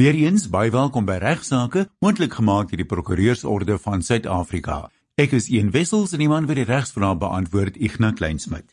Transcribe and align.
Weereens 0.00 0.46
baie 0.48 0.70
welkom 0.72 1.04
by 1.04 1.18
Regsake, 1.20 1.82
moontlik 2.00 2.38
gemaak 2.38 2.70
deur 2.70 2.80
die 2.80 2.86
Prokureursorde 2.88 3.74
van 3.76 4.00
Suid-Afrika. 4.00 4.86
Ek 5.20 5.34
is 5.36 5.50
Ian 5.52 5.68
Wessels 5.74 6.14
en 6.16 6.22
die 6.24 6.30
man 6.32 6.48
wat 6.48 6.56
die 6.56 6.64
regsvrae 6.64 7.18
beantwoord, 7.20 7.76
Ignas 7.76 8.14
Kleinsmid. 8.16 8.70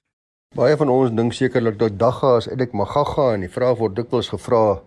Baie 0.55 0.77
van 0.79 0.93
ons 0.93 1.11
dink 1.11 1.35
sekerlik 1.35 1.75
dat 1.83 1.99
dagga 1.99 2.37
is 2.39 2.47
eintlik 2.47 2.71
magaga 2.71 3.33
en 3.33 3.43
die 3.43 3.51
vraag 3.51 3.81
word 3.81 3.99
dikwels 3.99 4.31
gevra 4.31 4.79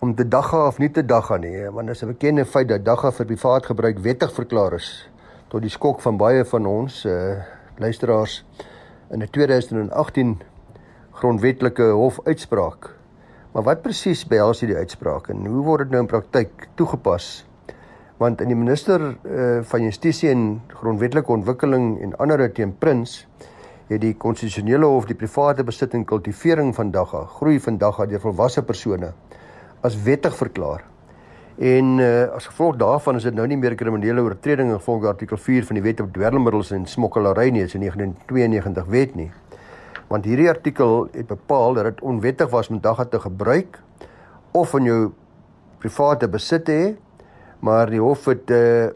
om 0.00 0.16
te 0.16 0.24
dagga 0.24 0.62
of 0.70 0.80
nie 0.80 0.88
te 0.88 1.04
dagga 1.04 1.36
nie, 1.44 1.68
want 1.68 1.92
dit 1.92 2.00
is 2.00 2.02
'n 2.02 2.14
bekende 2.16 2.48
feit 2.48 2.72
dat 2.72 2.88
dagga 2.88 3.12
vir 3.12 3.26
privaat 3.26 3.66
gebruik 3.66 4.00
wettig 4.00 4.32
verklaar 4.32 4.80
is 4.80 5.04
tot 5.52 5.60
die 5.60 5.76
skok 5.76 6.00
van 6.00 6.16
baie 6.16 6.44
van 6.44 6.66
ons 6.66 7.04
uh, 7.04 7.44
luisteraars 7.76 8.42
in 9.12 9.20
'n 9.20 9.28
2018 9.28 10.40
grondwetlike 11.12 11.92
hofuitspraak 11.92 12.95
Maar 13.56 13.64
wat 13.64 13.78
presies 13.80 14.20
behels 14.28 14.58
hierdie 14.60 14.76
uitspraak 14.76 15.30
en 15.32 15.46
hoe 15.48 15.62
word 15.64 15.86
dit 15.86 15.94
nou 15.94 16.02
in 16.02 16.08
praktyk 16.10 16.66
toegepas? 16.76 17.46
Want 18.20 18.42
in 18.44 18.50
die 18.52 18.58
minister 18.58 19.00
uh, 19.00 19.62
van 19.64 19.86
Justisie 19.86 20.28
en 20.28 20.42
Grondwetlike 20.74 21.32
Ontwikkeling 21.32 21.86
en 22.04 22.12
ander 22.20 22.42
teen 22.52 22.74
Prins 22.76 23.14
het 23.88 24.02
die 24.02 24.10
konstitusionele 24.12 24.90
hof 24.92 25.08
die 25.08 25.16
private 25.16 25.64
besit 25.64 25.96
en 25.96 26.04
kultivering 26.04 26.74
van 26.76 26.92
dagga, 26.92 27.22
groei 27.38 27.56
van 27.64 27.80
dagga 27.80 28.04
deur 28.10 28.20
volwasse 28.26 28.60
persone 28.60 29.14
as 29.80 29.96
wettig 30.04 30.36
verklaar. 30.36 30.84
En 31.56 31.96
uh, 31.96 32.12
as 32.36 32.50
gevolg 32.52 32.76
daarvan 32.76 33.16
is 33.16 33.24
dit 33.24 33.40
nou 33.40 33.48
nie 33.48 33.56
meer 33.56 33.72
'n 33.72 33.80
kriminele 33.80 34.20
oortreding 34.20 34.74
in 34.76 34.84
volgens 34.84 35.14
artikel 35.14 35.40
4 35.40 35.64
van 35.64 35.80
die 35.80 35.86
Wet 35.88 36.04
op 36.04 36.12
dwelmmiddels 36.12 36.76
en 36.76 36.84
smokkelary 36.84 37.48
nie, 37.48 37.64
is 37.64 37.74
in 37.74 37.88
1992 37.88 38.84
wet 38.84 39.16
nie 39.16 39.30
want 40.08 40.24
hierdie 40.24 40.48
artikel 40.48 41.08
het 41.12 41.26
bepaal 41.26 41.74
dat 41.74 41.84
dit 41.84 42.00
onwettig 42.00 42.50
was 42.50 42.68
om 42.68 42.80
dagga 42.80 43.04
te 43.04 43.20
gebruik 43.20 43.80
of 44.52 44.74
in 44.74 44.84
jou 44.84 45.00
private 45.78 46.28
besit 46.28 46.64
te 46.64 46.72
hê 46.72 46.92
maar 47.60 47.90
die 47.90 48.00
hof 48.00 48.28
het 48.30 48.50
uh, 48.50 48.90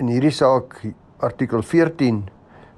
in 0.00 0.08
hierdie 0.12 0.32
saak 0.32 0.80
artikel 1.24 1.62
14 1.62 2.24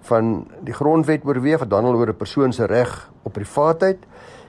van 0.08 0.46
die 0.64 0.74
grondwet 0.74 1.26
oorweeg 1.26 1.62
wat 1.62 1.72
handel 1.74 1.98
oor 1.98 2.10
'n 2.10 2.16
persoon 2.16 2.52
se 2.52 2.66
reg 2.66 3.10
op 3.22 3.32
privaatheid 3.32 3.98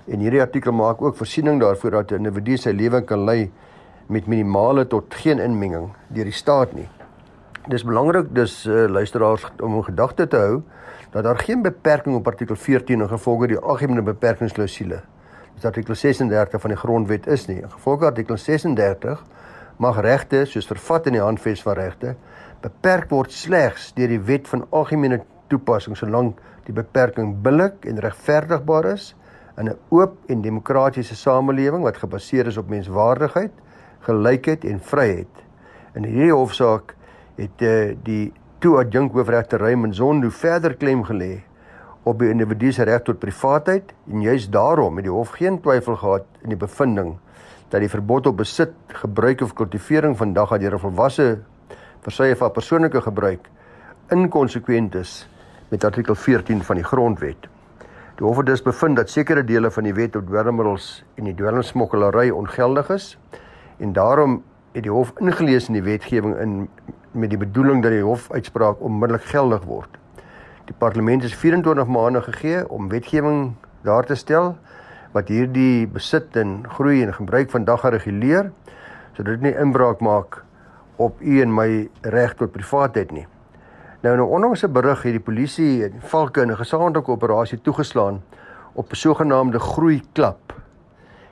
en 0.07 0.19
hierdie 0.19 0.41
artikel 0.41 0.71
maak 0.71 1.01
ook 1.01 1.16
voorsiening 1.16 1.59
daarvoor 1.61 1.91
dat 1.91 2.11
'n 2.11 2.25
individu 2.25 2.57
sy 2.57 2.69
lewe 2.69 3.01
kan 3.01 3.25
lei 3.25 3.51
met 4.07 4.27
minimale 4.27 4.88
tot 4.88 5.13
geen 5.13 5.39
inmenging 5.39 5.89
deur 6.07 6.23
die 6.23 6.33
staat 6.33 6.73
nie. 6.73 6.88
Dis 7.67 7.83
belangrik 7.83 8.33
dus 8.35 8.66
uh, 8.66 8.89
luisteraars 8.89 9.45
om 9.61 9.75
in 9.75 9.83
gedagte 9.83 10.27
te 10.27 10.38
hou 10.38 10.61
dat 11.11 11.23
daar 11.23 11.38
geen 11.38 11.61
beperking 11.61 12.15
op 12.15 12.27
artikel 12.27 12.55
14 12.55 13.02
in 13.02 13.07
gevolge 13.07 13.47
die 13.47 13.57
algemene 13.57 14.02
beperkingsklausule 14.02 15.02
dis 15.59 15.67
artikel 15.67 15.95
36 15.95 16.61
van 16.61 16.71
die 16.71 16.79
grondwet 16.79 17.27
is 17.27 17.47
nie. 17.49 17.57
In 17.59 17.71
gevolge 17.71 18.05
artikel 18.05 18.38
36 18.38 19.23
mag 19.77 19.99
regte 20.01 20.45
soos 20.47 20.67
vervat 20.67 21.09
in 21.11 21.17
die 21.17 21.23
handves 21.23 21.63
van 21.66 21.75
regte 21.75 22.16
beperk 22.63 23.09
word 23.11 23.35
slegs 23.35 23.91
deur 23.95 24.11
die 24.11 24.21
wet 24.27 24.47
van 24.47 24.66
algemene 24.75 25.21
toepassing 25.51 25.97
solank 25.99 26.39
die 26.67 26.75
beperking 26.75 27.33
billik 27.44 27.88
en 27.88 27.99
regverdigbaar 28.03 28.94
is 28.94 29.13
in 29.59 29.69
'n 29.69 29.77
oop 29.89 30.16
en 30.27 30.41
demokratiese 30.41 31.16
samelewing 31.16 31.83
wat 31.83 31.97
gebaseer 31.97 32.47
is 32.47 32.57
op 32.57 32.69
menswaardigheid, 32.69 33.51
gelykheid 33.99 34.63
en 34.63 34.79
vryheid. 34.79 35.44
In 35.94 36.03
hierdie 36.03 36.33
hofsaak 36.33 36.95
het 37.35 37.61
uh, 37.61 37.95
die 38.03 38.31
toe 38.59 38.75
adjunk 38.75 39.13
hoofregter 39.15 39.61
Raymond 39.63 39.95
Zondo 39.95 40.27
verder 40.35 40.73
klem 40.75 41.05
gelê 41.07 41.38
op 42.03 42.19
die 42.19 42.27
individu 42.27 42.73
se 42.75 42.83
reg 42.83 43.05
tot 43.07 43.19
privaatheid 43.21 43.93
en 44.11 44.25
juis 44.25 44.49
daarom 44.51 44.99
het 44.99 45.05
die 45.07 45.13
hof 45.13 45.31
geen 45.38 45.61
twyfel 45.63 45.95
gehad 46.01 46.25
in 46.43 46.51
die 46.51 46.59
bevinding 46.59 47.13
dat 47.71 47.79
die 47.79 47.91
verbod 47.91 48.27
op 48.27 48.41
besit, 48.41 48.73
gebruik 48.99 49.45
of 49.45 49.53
kultivering 49.55 50.17
van 50.19 50.33
dagga 50.35 50.59
deur 50.59 50.75
'n 50.75 50.83
volwasse 50.83 51.39
versye 52.03 52.35
van 52.35 52.51
persoonlike 52.51 53.01
gebruik 53.01 53.47
inkonsekwent 54.11 54.95
is 54.95 55.29
met 55.69 55.84
artikel 55.84 56.16
14 56.16 56.63
van 56.63 56.75
die 56.75 56.85
grondwet. 56.85 57.47
Die 58.17 58.28
hof 58.28 58.38
het 58.38 58.45
dus 58.45 58.61
bevind 58.61 58.95
dat 58.95 59.09
sekere 59.09 59.44
dele 59.44 59.72
van 59.72 59.84
die 59.84 59.94
wet 59.94 60.16
op 60.16 60.28
dwelmmiddels 60.28 61.03
en 61.16 61.23
die 61.23 61.35
dwelmsmokkelary 61.35 62.29
ongeldig 62.29 62.89
is 62.89 63.17
en 63.78 63.94
daarom 63.94 64.44
het 64.72 64.84
die 64.84 64.91
hof 64.91 65.13
ingelees 65.17 65.67
in 65.67 65.73
die 65.73 65.84
wetgewing 65.84 66.35
in 66.38 66.69
met 67.12 67.30
die 67.30 67.38
bedoeling 67.38 67.84
dat 67.84 67.92
die 67.92 68.03
hofuitspraak 68.03 68.81
onmiddellik 68.81 69.24
geldig 69.31 69.64
word. 69.64 69.97
Die 70.66 70.75
parlement 70.78 71.24
is 71.24 71.36
24 71.36 71.88
maande 71.88 72.22
gegee 72.22 72.70
om 72.70 72.90
wetgewing 72.90 73.56
daar 73.81 74.06
te 74.06 74.16
stel 74.16 74.56
wat 75.12 75.31
hierdie 75.34 75.88
besit 75.90 76.36
en 76.38 76.62
groei 76.70 77.02
en 77.03 77.14
gebruik 77.14 77.50
van 77.50 77.66
dagga 77.66 77.90
reguleer 77.90 78.52
sodat 79.18 79.40
dit 79.40 79.50
nie 79.50 79.56
inbraak 79.58 80.03
maak 80.06 80.44
op 81.02 81.22
u 81.22 81.42
en 81.42 81.53
my 81.56 81.90
reg 82.02 82.36
tot 82.38 82.52
privaatheid 82.52 83.12
nie. 83.12 83.26
Nou 84.02 84.14
in 84.14 84.22
'n 84.22 84.34
onlangse 84.36 84.68
berig 84.68 85.03
het 85.03 85.12
die 85.12 85.28
polisie 85.31 85.84
en 85.84 85.94
valke 86.00 86.41
in 86.41 86.52
'n 86.52 86.56
gesamentlike 86.56 87.12
operasie 87.12 87.62
toegeslaan 87.62 88.22
op 88.74 88.91
'n 88.91 88.96
sogenaamde 88.96 89.59
groei 89.59 90.02
klap. 90.14 90.53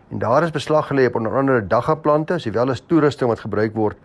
En 0.10 0.20
daar 0.20 0.44
is 0.44 0.52
beslag 0.52 0.88
gelê 0.88 1.06
op 1.08 1.16
onder 1.16 1.38
andere 1.38 1.68
dagga 1.68 1.96
plante, 1.96 2.40
sowel 2.40 2.70
as 2.70 2.80
toerusting 2.80 3.30
wat 3.30 3.40
gebruik 3.40 3.76
word 3.76 3.98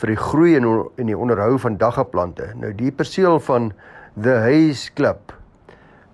vir 0.00 0.14
die 0.14 0.18
groei 0.18 0.56
en 0.58 0.66
en 0.98 1.06
die 1.06 1.18
onderhou 1.18 1.58
van 1.58 1.76
daggaplante. 1.78 2.50
Nou 2.60 2.72
die 2.74 2.92
perseel 2.92 3.40
van 3.40 3.72
The 4.14 4.38
Haze 4.42 4.92
Club 4.94 5.34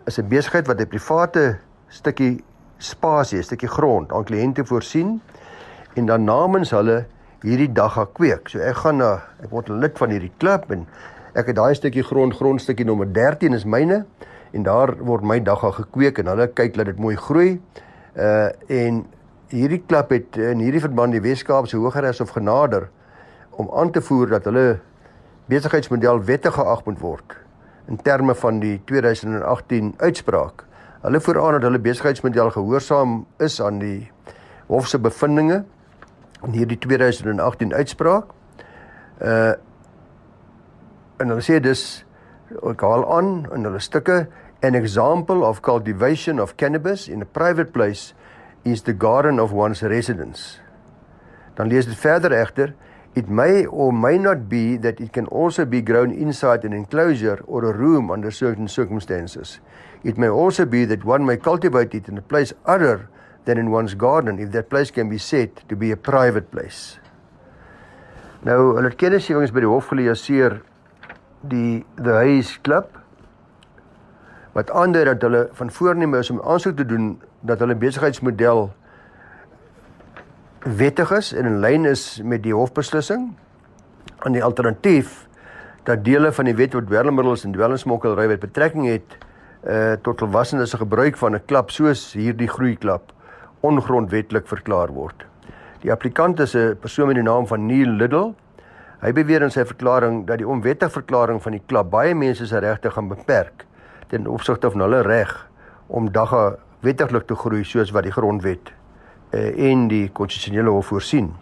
is 0.06 0.18
'n 0.18 0.28
besigheid 0.28 0.66
wat 0.66 0.80
'n 0.80 0.88
private 0.88 1.58
stukkie 1.88 2.44
spasie, 2.78 3.38
'n 3.38 3.42
stukkie 3.42 3.68
grond 3.68 4.12
aan 4.12 4.24
kliënte 4.24 4.64
voorsien 4.64 5.20
en 5.94 6.06
dan 6.06 6.24
namens 6.24 6.70
hulle 6.70 7.06
hierdie 7.42 7.72
dagga 7.72 8.06
kweek. 8.12 8.48
So 8.48 8.58
ek 8.58 8.76
gaan 8.76 8.96
na 8.96 9.22
ek 9.42 9.50
word 9.50 9.68
lid 9.68 9.98
van 9.98 10.10
hierdie 10.10 10.32
klub 10.38 10.70
en 10.70 10.86
ek 11.34 11.46
het 11.46 11.56
daai 11.56 11.74
stukkie 11.74 12.02
grond, 12.02 12.34
grondstukkie 12.34 12.84
nommer 12.84 13.12
13 13.12 13.54
is 13.54 13.64
myne 13.64 14.04
en 14.52 14.62
daar 14.62 14.96
word 14.98 15.22
my 15.22 15.40
dagga 15.40 15.70
gekweek 15.70 16.18
en 16.18 16.26
hulle 16.26 16.48
kyk 16.48 16.74
dat 16.74 16.86
dit 16.86 16.98
mooi 16.98 17.16
groei. 17.16 17.60
Uh 18.16 18.50
en 18.68 19.06
hierdie 19.48 19.82
klub 19.86 20.10
het 20.10 20.36
in 20.36 20.58
hierdie 20.58 20.80
verband 20.80 21.12
die 21.12 21.20
Weskaapse 21.20 21.76
Hogeregs 21.76 22.20
of 22.20 22.30
genader 22.30 22.88
om 23.50 23.70
aan 23.74 23.90
te 23.90 24.00
voer 24.00 24.28
dat 24.36 24.44
hulle 24.44 24.80
besigheidsmodel 25.50 26.22
wettig 26.24 26.54
geag 26.54 26.84
moet 26.84 27.00
word 27.00 27.36
in 27.90 27.98
terme 28.06 28.34
van 28.38 28.60
die 28.62 28.76
2018 28.86 29.94
uitspraak. 29.98 30.64
Hulle 31.02 31.20
voer 31.20 31.40
aan 31.42 31.56
dat 31.58 31.66
hulle 31.66 31.80
besigheidsmodel 31.82 32.52
gehoorsaam 32.54 33.24
is 33.42 33.58
aan 33.62 33.80
die 33.82 34.10
hof 34.68 34.86
se 34.86 34.98
bevindinge 34.98 35.64
in 36.46 36.54
hierdie 36.54 36.78
2018 36.78 37.74
uitspraak. 37.74 38.30
Uh 39.18 39.52
en 41.20 41.28
hulle 41.28 41.44
sê 41.44 41.58
dis 41.60 41.80
ek 42.70 42.80
haal 42.80 43.02
aan 43.12 43.42
in 43.52 43.66
hulle 43.68 43.80
stukke 43.84 44.22
an 44.64 44.76
example 44.78 45.44
of 45.44 45.60
cultivation 45.60 46.40
of 46.40 46.54
cannabis 46.56 47.08
in 47.08 47.20
a 47.20 47.28
private 47.28 47.74
place 47.74 48.14
is 48.64 48.82
the 48.82 48.94
garden 48.96 49.40
of 49.40 49.52
one's 49.52 49.82
residence. 49.82 50.60
Dan 51.54 51.68
lees 51.68 51.84
dit 51.84 51.96
verder 51.96 52.32
egter 52.32 52.72
It 53.14 53.28
may 53.28 53.66
or 53.66 53.92
may 53.92 54.18
not 54.18 54.48
be 54.48 54.76
that 54.76 55.00
it 55.00 55.12
can 55.12 55.26
also 55.26 55.64
be 55.64 55.82
grown 55.82 56.12
inside 56.12 56.64
an 56.64 56.72
enclosure 56.72 57.42
or 57.46 57.64
a 57.64 57.76
room 57.76 58.10
under 58.10 58.30
certain 58.30 58.68
circumstances. 58.68 59.58
It 60.04 60.16
may 60.16 60.28
also 60.28 60.64
be 60.64 60.84
that 60.84 61.04
one 61.04 61.26
may 61.26 61.36
cultivate 61.36 61.94
it 61.94 62.08
in 62.08 62.18
a 62.18 62.22
place 62.22 62.52
other 62.66 63.10
than 63.44 63.58
in 63.58 63.70
one's 63.70 63.94
garden 63.94 64.38
if 64.38 64.52
that 64.52 64.70
place 64.70 64.90
can 64.90 65.08
be 65.08 65.18
said 65.18 65.50
to 65.68 65.76
be 65.76 65.90
a 65.90 65.96
private 65.96 66.50
place. 66.50 66.98
Nou, 68.46 68.76
hulle 68.76 68.88
het 68.88 68.96
kennisgewings 68.96 69.50
by 69.52 69.60
die 69.60 69.68
hof 69.68 69.90
geleaseer 69.90 70.60
die 71.50 71.82
The 71.98 72.14
Haze 72.14 72.60
Club 72.64 72.94
wat 74.54 74.70
aandui 74.70 75.04
dat 75.06 75.22
hulle 75.22 75.42
van 75.58 75.70
voorneme 75.70 76.22
is 76.22 76.30
om 76.30 76.40
aansoek 76.40 76.78
te 76.78 76.86
doen 76.86 77.12
dat 77.46 77.60
hulle 77.60 77.76
besigheidsmodel 77.78 78.70
wettig 80.64 81.10
is 81.10 81.32
en 81.32 81.46
in 81.48 81.60
lyn 81.60 81.86
is 81.88 82.20
met 82.20 82.42
die 82.44 82.52
hofbeslissing 82.52 83.30
aan 84.26 84.34
die 84.36 84.44
alternatief 84.44 85.26
dat 85.88 86.04
dele 86.04 86.32
van 86.36 86.44
die 86.44 86.54
wet 86.54 86.74
oor 86.76 86.84
dwelmmiddels 86.84 87.46
en 87.48 87.54
dwelmsmokkelry 87.54 88.26
wat 88.28 88.42
betrekking 88.44 88.84
het 88.90 89.16
uh 89.64 89.94
tot 90.04 90.20
volwassenes 90.20 90.70
se 90.70 90.76
gebruik 90.80 91.16
van 91.16 91.34
'n 91.34 91.44
klap 91.46 91.70
soos 91.70 92.12
hierdie 92.12 92.48
groeiklap 92.48 93.12
ongrondwetlik 93.60 94.46
verklaar 94.46 94.88
word. 94.92 95.24
Die 95.80 95.92
applikant 95.92 96.40
is 96.40 96.54
'n 96.54 96.76
persoon 96.80 97.06
met 97.06 97.16
die 97.16 97.24
naam 97.24 97.46
van 97.46 97.66
Neil 97.66 97.88
Little. 97.88 98.34
Hy 99.00 99.12
beweer 99.12 99.42
in 99.42 99.50
sy 99.50 99.64
verklaring 99.64 100.26
dat 100.26 100.38
die 100.38 100.48
onwettige 100.48 100.90
verklaring 100.90 101.42
van 101.42 101.52
die 101.52 101.62
klap 101.66 101.90
baie 101.90 102.14
mense 102.14 102.46
se 102.46 102.58
regte 102.58 102.90
gaan 102.90 103.08
beperk 103.08 103.64
ten 104.08 104.26
opsigte 104.26 104.70
van 104.70 104.80
hulle 104.80 105.02
reg 105.02 105.48
om 105.86 106.12
dagga 106.12 106.56
wettiglik 106.80 107.26
te 107.26 107.34
groei 107.34 107.64
soos 107.64 107.90
wat 107.90 108.02
die 108.02 108.12
grondwet 108.12 108.72
uh, 109.32 109.70
en 109.70 109.88
die 109.88 110.08
konstitusionele 110.08 110.70
hof 110.70 110.86
voorsien. 110.86 111.34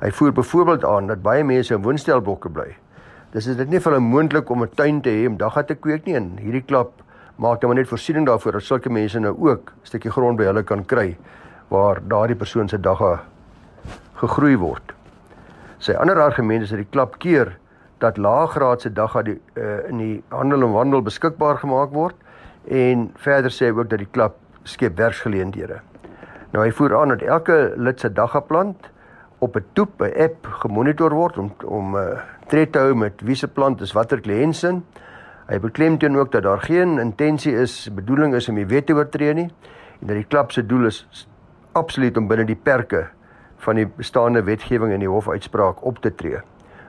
Hy 0.00 0.10
voer 0.10 0.32
byvoorbeeld 0.32 0.84
aan 0.84 1.06
dat 1.06 1.22
baie 1.22 1.44
mense 1.44 1.74
in 1.74 1.82
woonstelblokke 1.82 2.50
bly. 2.50 2.74
Dis 3.32 3.46
is 3.46 3.56
dit 3.56 3.70
nie 3.70 3.80
vir 3.80 3.92
hulle 3.92 4.04
moontlik 4.04 4.50
om 4.50 4.62
'n 4.62 4.74
tuin 4.74 5.00
te 5.00 5.10
hê 5.10 5.26
om 5.26 5.36
dagga 5.36 5.62
te 5.62 5.74
kweek 5.74 6.06
nie 6.06 6.14
en 6.14 6.36
hierdie 6.38 6.62
klap 6.62 7.02
maak 7.36 7.60
dan 7.60 7.74
net 7.74 7.88
voorsiening 7.88 8.26
daarvoor 8.26 8.52
dat 8.52 8.62
sulke 8.62 8.90
mense 8.90 9.18
nou 9.18 9.34
ook 9.38 9.70
'n 9.70 9.86
stukkie 9.86 10.10
grond 10.10 10.36
by 10.36 10.44
hulle 10.44 10.62
kan 10.62 10.84
kry 10.84 11.16
waar 11.68 12.00
daardie 12.08 12.36
persoon 12.36 12.68
se 12.68 12.78
dagga 12.78 13.22
gegroei 14.14 14.56
word. 14.56 14.94
Sy 15.78 15.92
ander 15.92 16.20
argument 16.20 16.62
is 16.62 16.70
dat 16.70 16.78
die 16.78 16.90
klap 16.90 17.18
keer 17.18 17.56
dat 17.98 18.16
laaggraadse 18.16 18.92
dagga 18.92 19.22
die 19.22 19.40
uh, 19.56 19.88
in 19.88 19.98
die 19.98 20.22
handel 20.28 20.62
en 20.62 20.72
wandel 20.72 21.02
beskikbaar 21.02 21.58
gemaak 21.58 21.90
word 21.90 22.14
en 22.68 23.10
verder 23.16 23.50
sê 23.50 23.66
hy 23.66 23.78
ook 23.78 23.90
dat 23.90 23.98
die 23.98 24.12
klap 24.12 24.36
skep 24.64 24.96
werksgeleenthede. 24.96 25.80
Nou 26.54 26.62
hy 26.62 26.70
voer 26.70 26.92
aan 26.94 27.10
dat 27.10 27.22
elke 27.26 27.72
lid 27.82 27.98
se 27.98 28.12
dagga 28.14 28.38
plant 28.46 28.84
op 29.42 29.56
'n 29.56 29.64
toep, 29.72 30.02
'n 30.02 30.22
app 30.22 30.46
gemonitor 30.62 31.10
word 31.10 31.38
om 31.38 31.52
om 31.64 31.96
'n 31.96 31.98
uh, 31.98 32.20
tred 32.46 32.72
te 32.72 32.78
hou 32.78 32.94
met 32.94 33.20
wie 33.22 33.34
se 33.34 33.48
plant 33.48 33.80
is 33.80 33.92
watter 33.92 34.20
kliëntsin. 34.20 34.84
Hy 35.48 35.58
beklemtoon 35.58 36.16
ook 36.16 36.32
dat 36.32 36.42
daar 36.42 36.60
geen 36.60 36.98
intensie 36.98 37.56
is, 37.56 37.88
bedoeling 37.94 38.34
is 38.34 38.48
om 38.48 38.54
die 38.54 38.66
wet 38.66 38.86
te 38.86 38.94
oortree 38.94 39.34
nie 39.34 39.50
en 40.00 40.06
dat 40.06 40.16
die 40.16 40.26
klap 40.28 40.52
se 40.52 40.66
doel 40.66 40.86
is 40.86 41.28
absoluut 41.72 42.16
om 42.16 42.28
binne 42.28 42.44
die 42.44 42.60
perke 42.62 43.08
van 43.56 43.74
die 43.74 43.86
bestaande 43.86 44.42
wetgewing 44.42 44.92
en 44.92 45.00
die 45.00 45.08
hofuitspraak 45.08 45.84
op 45.84 45.98
te 45.98 46.14
tree. 46.14 46.38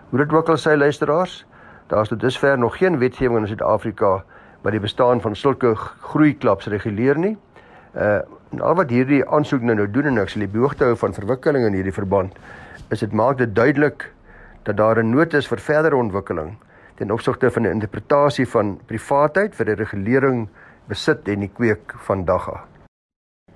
Hoe 0.10 0.20
dit 0.20 0.34
ook 0.34 0.50
al 0.50 0.58
sy 0.58 0.76
luisteraars, 0.76 1.46
daar 1.88 2.02
is 2.02 2.08
tot 2.08 2.20
dusver 2.20 2.58
nog 2.58 2.78
geen 2.78 3.00
wetgewing 3.00 3.40
in 3.40 3.48
Suid-Afrika 3.48 4.24
wat 4.62 4.72
die 4.72 4.80
bestaan 4.80 5.22
van 5.22 5.36
sulke 5.36 5.76
groeiklaps 5.76 6.68
reguleer 6.68 7.18
nie. 7.18 7.38
Uh 7.96 8.22
al 8.64 8.76
wat 8.80 8.90
hierdie 8.90 9.20
aansoek 9.36 9.66
nou 9.68 9.74
nou 9.76 9.88
doen 9.92 10.06
en 10.08 10.22
ek 10.22 10.30
sal 10.32 10.46
die 10.46 10.52
behoogte 10.52 10.86
hou 10.88 10.96
van 10.96 11.14
verwikkeling 11.14 11.66
in 11.68 11.74
hierdie 11.76 11.96
verband, 11.96 12.38
is 12.88 13.02
dit 13.04 13.12
maak 13.12 13.38
dit 13.42 13.52
duidelik 13.56 14.06
dat 14.64 14.78
daar 14.78 15.04
'n 15.04 15.12
nood 15.12 15.34
is 15.34 15.48
vir 15.48 15.60
verdere 15.60 15.96
ontwikkeling 15.96 16.56
ten 16.96 17.12
opsigte 17.12 17.52
van 17.52 17.64
'n 17.64 17.72
interpretasie 17.72 18.48
van 18.48 18.80
privaatheid 18.86 19.56
vir 19.56 19.66
die 19.66 19.76
regulering 19.76 20.48
besit 20.88 21.28
en 21.28 21.40
die 21.40 21.52
kweek 21.52 21.94
van 22.08 22.26
dagga. 22.26 22.64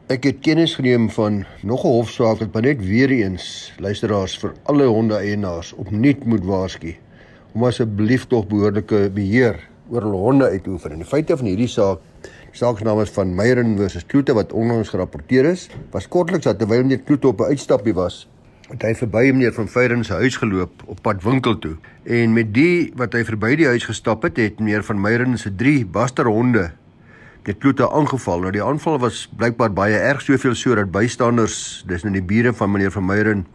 Ek 0.09 0.23
het 0.23 0.39
kennis 0.41 0.75
geneem 0.75 1.09
van 1.09 1.45
nog 1.61 1.85
'n 1.85 1.95
hofsaak 2.01 2.39
wat 2.39 2.63
net 2.63 2.79
weer 2.81 3.11
eens 3.11 3.73
luisteraars 3.77 4.39
vir 4.39 4.53
alle 4.63 4.85
honde 4.85 5.15
eienaars 5.15 5.73
opnuut 5.73 6.25
moet 6.25 6.45
waarsku 6.45 6.95
om 7.53 7.63
asseblief 7.63 8.25
tog 8.27 8.47
behoorlike 8.47 9.09
beheer 9.09 9.69
oor 9.89 10.01
hul 10.01 10.17
honde 10.17 10.49
uit 10.49 10.63
te 10.63 10.69
oefen. 10.69 10.91
En 10.91 10.97
die 10.97 11.05
feite 11.05 11.37
van 11.37 11.45
hierdie 11.45 11.67
saak 11.67 11.99
Saaksnaam 12.51 12.99
is 13.01 13.11
van 13.13 13.35
Meyeren 13.35 13.77
versus 13.77 14.05
Kloete 14.05 14.33
wat 14.33 14.53
onlangs 14.53 14.89
gerapporteer 14.89 15.45
is. 15.45 15.69
Was 15.93 16.07
kortliks 16.07 16.47
dat 16.47 16.59
terwyl 16.59 16.81
meneer 16.81 17.01
Kloete 17.05 17.27
op 17.27 17.39
'n 17.39 17.53
uitstappie 17.53 17.93
was, 17.93 18.27
het 18.69 18.81
hy 18.81 18.93
verby 18.95 19.31
meneer 19.31 19.53
van 19.53 19.67
Veyeren 19.67 20.03
se 20.03 20.13
huis 20.13 20.37
geloop 20.37 20.71
op 20.85 21.01
pad 21.01 21.23
winkel 21.23 21.59
toe. 21.59 21.75
En 22.03 22.33
met 22.33 22.53
die 22.53 22.91
wat 22.95 23.13
hy 23.13 23.23
verby 23.23 23.55
die 23.55 23.67
huis 23.67 23.85
gestap 23.85 24.23
het, 24.23 24.37
het 24.37 24.59
meneer 24.59 24.83
van 24.83 25.01
Meyeren 25.01 25.37
se 25.37 25.55
drie 25.55 25.85
basterhonde 25.85 26.71
die 27.43 27.53
Kloete 27.53 27.91
aangeval. 27.91 28.39
Nou 28.39 28.51
die 28.51 28.63
aanval 28.63 28.99
was 28.99 29.27
blykbaar 29.37 29.73
baie 29.73 29.97
erg, 29.97 30.21
soveel 30.21 30.55
so 30.55 30.75
dat 30.75 30.91
bystanders, 30.91 31.83
dis 31.87 32.03
nou 32.03 32.13
die 32.13 32.23
bure 32.23 32.53
van 32.53 32.71
meneer 32.71 32.91
van 32.91 33.05
Meyeren, 33.05 33.45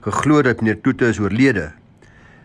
geglo 0.00 0.42
dat 0.42 0.60
meneer 0.60 0.76
Kloete 0.76 1.06
is 1.06 1.20
oorlede. 1.20 1.72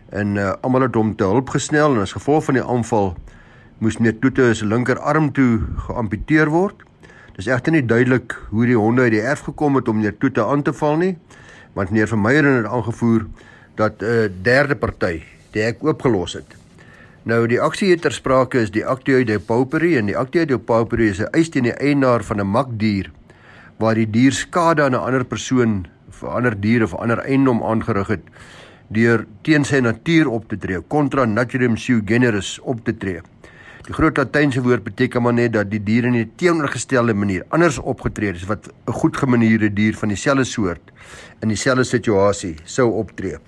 En 0.08 0.36
uh, 0.36 0.52
almal 0.60 0.86
het 0.88 0.94
hom 0.94 1.16
te 1.16 1.24
hulp 1.24 1.48
gesnel 1.48 1.94
en 1.94 2.00
as 2.00 2.12
gevolg 2.16 2.44
van 2.44 2.54
die 2.54 2.64
aanval 2.64 3.16
moes 3.78 3.98
meneer 3.98 4.18
Toete 4.18 4.54
se 4.54 4.66
linkerarm 4.66 5.30
toe 5.32 5.60
geamputeer 5.86 6.50
word. 6.50 6.82
Dis 7.36 7.46
egter 7.46 7.72
nie 7.72 7.84
duidelik 7.86 8.34
hoe 8.50 8.66
die 8.66 8.78
honde 8.78 9.06
uit 9.06 9.14
die 9.14 9.22
erf 9.22 9.44
gekom 9.46 9.78
het 9.78 9.88
om 9.88 10.00
meneer 10.00 10.16
Toete 10.18 10.44
aan 10.44 10.64
te 10.66 10.74
val 10.74 10.96
nie, 10.98 11.12
want 11.78 11.92
meneer 11.92 12.10
Vermeyeren 12.10 12.62
het 12.62 12.66
aangevoer 12.66 13.28
dat 13.78 14.02
'n 14.02 14.04
uh, 14.04 14.30
derde 14.42 14.74
party 14.74 15.22
die 15.52 15.62
hek 15.62 15.84
oopgelos 15.84 16.34
het. 16.34 16.56
Nou 17.22 17.46
die 17.46 17.60
aksie 17.60 17.90
het 17.90 18.02
ter 18.02 18.12
sprake 18.12 18.58
is 18.58 18.70
die 18.70 18.86
Actio 18.86 19.24
de 19.24 19.38
Paupery 19.38 19.96
en 19.96 20.06
die 20.06 20.16
Actio 20.16 20.44
de 20.44 20.58
Paupery 20.58 21.08
is 21.08 21.20
'n 21.20 21.30
eis 21.32 21.48
teen 21.48 21.62
die 21.62 21.76
eienaar 21.76 22.24
van 22.24 22.40
'n 22.40 22.46
makdier 22.46 23.10
waar 23.78 23.94
die 23.94 24.10
dier 24.10 24.32
skade 24.32 24.82
aan 24.82 24.94
'n 24.94 25.04
ander 25.06 25.24
persoon 25.24 25.86
of 26.08 26.22
'n 26.22 26.26
ander 26.26 26.60
dier 26.60 26.82
of 26.82 26.92
'n 26.92 27.02
ander 27.02 27.18
eiendom 27.18 27.62
aangerig 27.62 28.08
het 28.08 28.24
deur 28.88 29.26
teen 29.42 29.64
sy 29.64 29.80
natuur 29.80 30.28
op 30.28 30.48
te 30.48 30.56
tree, 30.56 30.80
contra 30.88 31.24
naturam 31.24 31.76
sui 31.76 32.00
generis 32.04 32.58
op 32.60 32.84
te 32.84 32.96
tree. 32.96 33.20
Die 33.88 33.96
groot 33.96 34.18
latynse 34.20 34.60
woord 34.60 34.82
beteken 34.84 35.22
maar 35.24 35.32
net 35.32 35.54
dat 35.54 35.70
die 35.72 35.80
dier 35.80 36.04
in 36.04 36.16
'n 36.16 36.32
teenoorgestelde 36.36 37.14
manier 37.14 37.44
anders 37.48 37.78
opgetree 37.78 38.28
het 38.28 38.36
as 38.36 38.48
wat 38.48 38.68
'n 38.68 38.92
goed 38.92 39.16
gemanierde 39.16 39.72
dier 39.72 39.96
van 39.96 40.08
dieselfde 40.08 40.44
soort 40.44 40.92
in 41.40 41.48
dieselfde 41.48 41.84
situasie 41.84 42.56
sou 42.64 42.92
optree. 42.92 43.38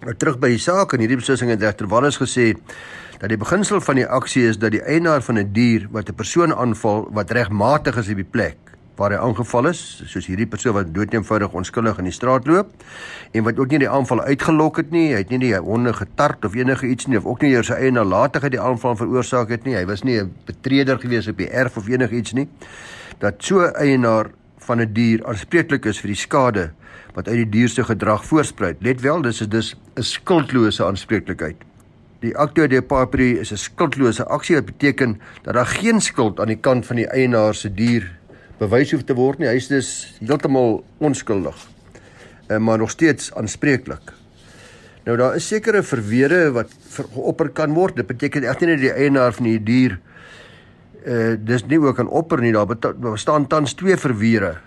Nou 0.00 0.14
terug 0.14 0.38
by 0.38 0.48
die 0.48 0.58
saak 0.58 0.92
en 0.92 1.00
hierdie 1.00 1.16
beslissing 1.16 1.50
het 1.50 1.60
regter 1.60 1.86
Wallis 1.86 2.16
gesê 2.16 2.56
dat 3.18 3.28
die 3.28 3.36
beginsel 3.36 3.80
van 3.80 3.94
die 3.94 4.06
aksie 4.06 4.48
is 4.48 4.58
dat 4.58 4.70
die 4.70 4.82
eienaar 4.82 5.22
van 5.22 5.38
'n 5.38 5.52
dier 5.52 5.86
wat 5.90 6.08
'n 6.08 6.14
persoon 6.14 6.54
aanval 6.54 7.08
wat 7.12 7.30
regmatig 7.30 7.96
is 7.96 8.08
op 8.08 8.16
die 8.16 8.30
plek 8.30 8.67
waar 8.98 9.14
hy 9.14 9.18
aangeval 9.22 9.70
is, 9.70 9.80
soos 10.10 10.26
hierdie 10.26 10.46
persoon 10.50 10.74
wat 10.74 10.90
doodeenvoudig 10.94 11.54
onskuldig 11.54 12.00
in 12.02 12.08
die 12.10 12.14
straat 12.14 12.46
loop 12.50 12.72
en 13.32 13.44
wat 13.46 13.58
ook 13.58 13.70
nie 13.70 13.82
die 13.84 13.90
aanval 13.90 14.24
uitgelok 14.26 14.82
het 14.82 14.90
nie, 14.94 15.12
hy 15.12 15.22
het 15.22 15.30
nie 15.30 15.40
die 15.46 15.54
honde 15.54 15.92
getart 15.94 16.44
of 16.44 16.56
enige 16.58 16.90
iets 16.90 17.06
nie 17.06 17.18
of 17.18 17.26
ook 17.26 17.42
nie 17.42 17.54
sy 17.62 17.78
eie 17.78 17.92
nalatigheid 17.94 18.56
die 18.56 18.62
aanval 18.62 18.96
veroorsaak 18.98 19.52
het 19.54 19.64
nie. 19.64 19.76
Hy 19.76 19.86
was 19.86 20.04
nie 20.04 20.20
'n 20.20 20.32
betreder 20.46 20.98
gewees 20.98 21.28
op 21.28 21.38
die 21.38 21.50
erf 21.50 21.76
of 21.76 21.88
enige 21.88 22.14
iets 22.14 22.32
nie. 22.32 22.48
Dat 23.18 23.42
so 23.42 23.64
eienaar 23.64 24.30
van 24.58 24.80
'n 24.80 24.92
die 24.92 24.92
dier 24.92 25.26
aanspreeklik 25.26 25.86
is 25.86 26.00
vir 26.00 26.08
die 26.08 26.22
skade 26.26 26.70
wat 27.14 27.28
uit 27.28 27.36
die 27.36 27.50
dier 27.50 27.68
se 27.68 27.84
gedrag 27.84 28.24
voorspruit. 28.24 28.76
Let 28.80 29.00
wel, 29.00 29.22
dis 29.22 29.40
is 29.40 29.48
dus 29.48 29.74
'n 29.96 30.02
skuldlose 30.02 30.84
aanspreeklikheid. 30.84 31.56
Die 32.20 32.36
actio 32.36 32.66
de 32.66 32.82
papri 32.82 33.38
is 33.38 33.52
'n 33.52 33.56
skuldlose 33.56 34.24
aksie 34.24 34.56
wat 34.56 34.66
beteken 34.66 35.20
dat 35.42 35.54
daar 35.54 35.66
geen 35.66 36.00
skuld 36.00 36.40
aan 36.40 36.46
die 36.46 36.60
kant 36.60 36.86
van 36.86 36.96
die 36.96 37.06
eienaar 37.06 37.54
se 37.54 37.74
dier 37.74 38.18
bewys 38.58 38.92
hoef 38.92 39.04
te 39.06 39.14
word 39.14 39.38
nie. 39.38 39.48
Hy 39.48 39.58
is 39.60 39.68
dus 39.70 39.90
heeltemal 40.20 40.82
onskuldig. 40.98 41.56
Uh, 42.48 42.58
maar 42.58 42.78
nog 42.78 42.90
steeds 42.90 43.32
aanspreeklik. 43.34 44.12
Nou 45.08 45.16
daar 45.16 45.36
is 45.38 45.46
sekere 45.48 45.82
verweere 45.82 46.50
wat 46.52 46.72
geopper 47.14 47.48
kan 47.56 47.72
word. 47.72 47.96
Dit 47.96 48.06
beteken 48.10 48.44
egter 48.44 48.68
nie 48.68 48.80
die 48.82 48.92
eienaar 48.92 49.32
van 49.32 49.48
die 49.48 49.62
dier 49.62 49.98
uh 51.08 51.36
dis 51.38 51.62
nie 51.70 51.78
ook 51.80 51.96
kan 51.96 52.08
opper 52.10 52.42
nie. 52.42 52.52
Daar 52.52 52.66
bestaan 52.68 53.46
tans 53.48 53.72
twee 53.78 53.96
verweere 53.96 54.58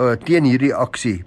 uh 0.00 0.14
teen 0.24 0.46
hierdie 0.48 0.72
aksie. 0.72 1.18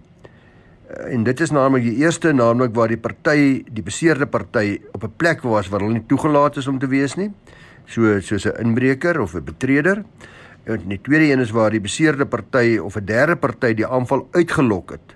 Uh, 0.90 1.14
en 1.14 1.26
dit 1.28 1.44
is 1.44 1.52
naamlik 1.54 1.84
die 1.86 1.98
eerste 2.02 2.32
naamlik 2.34 2.74
waar 2.74 2.90
die 2.90 2.98
party, 2.98 3.62
die 3.70 3.84
beseerde 3.84 4.26
party 4.26 4.80
op 4.94 5.04
'n 5.04 5.14
plek 5.18 5.44
was 5.44 5.70
waar 5.70 5.82
hulle 5.86 6.00
nie 6.00 6.08
toegelaat 6.08 6.58
is 6.58 6.68
om 6.68 6.80
te 6.80 6.88
wees 6.88 7.16
nie. 7.16 7.30
So 7.86 8.20
soos 8.22 8.46
'n 8.46 8.58
inbreker 8.64 9.20
of 9.22 9.36
'n 9.36 9.44
betreder. 9.44 10.04
En 10.66 10.82
die 10.90 11.02
tweede 11.02 11.32
een 11.32 11.40
is 11.40 11.52
waar 11.54 11.70
die 11.70 11.82
beseerde 11.82 12.26
party 12.26 12.78
of 12.82 12.96
'n 12.98 13.06
derde 13.06 13.36
party 13.36 13.74
die 13.74 13.88
aanval 13.88 14.28
uitgelok 14.32 14.92
het. 14.92 15.16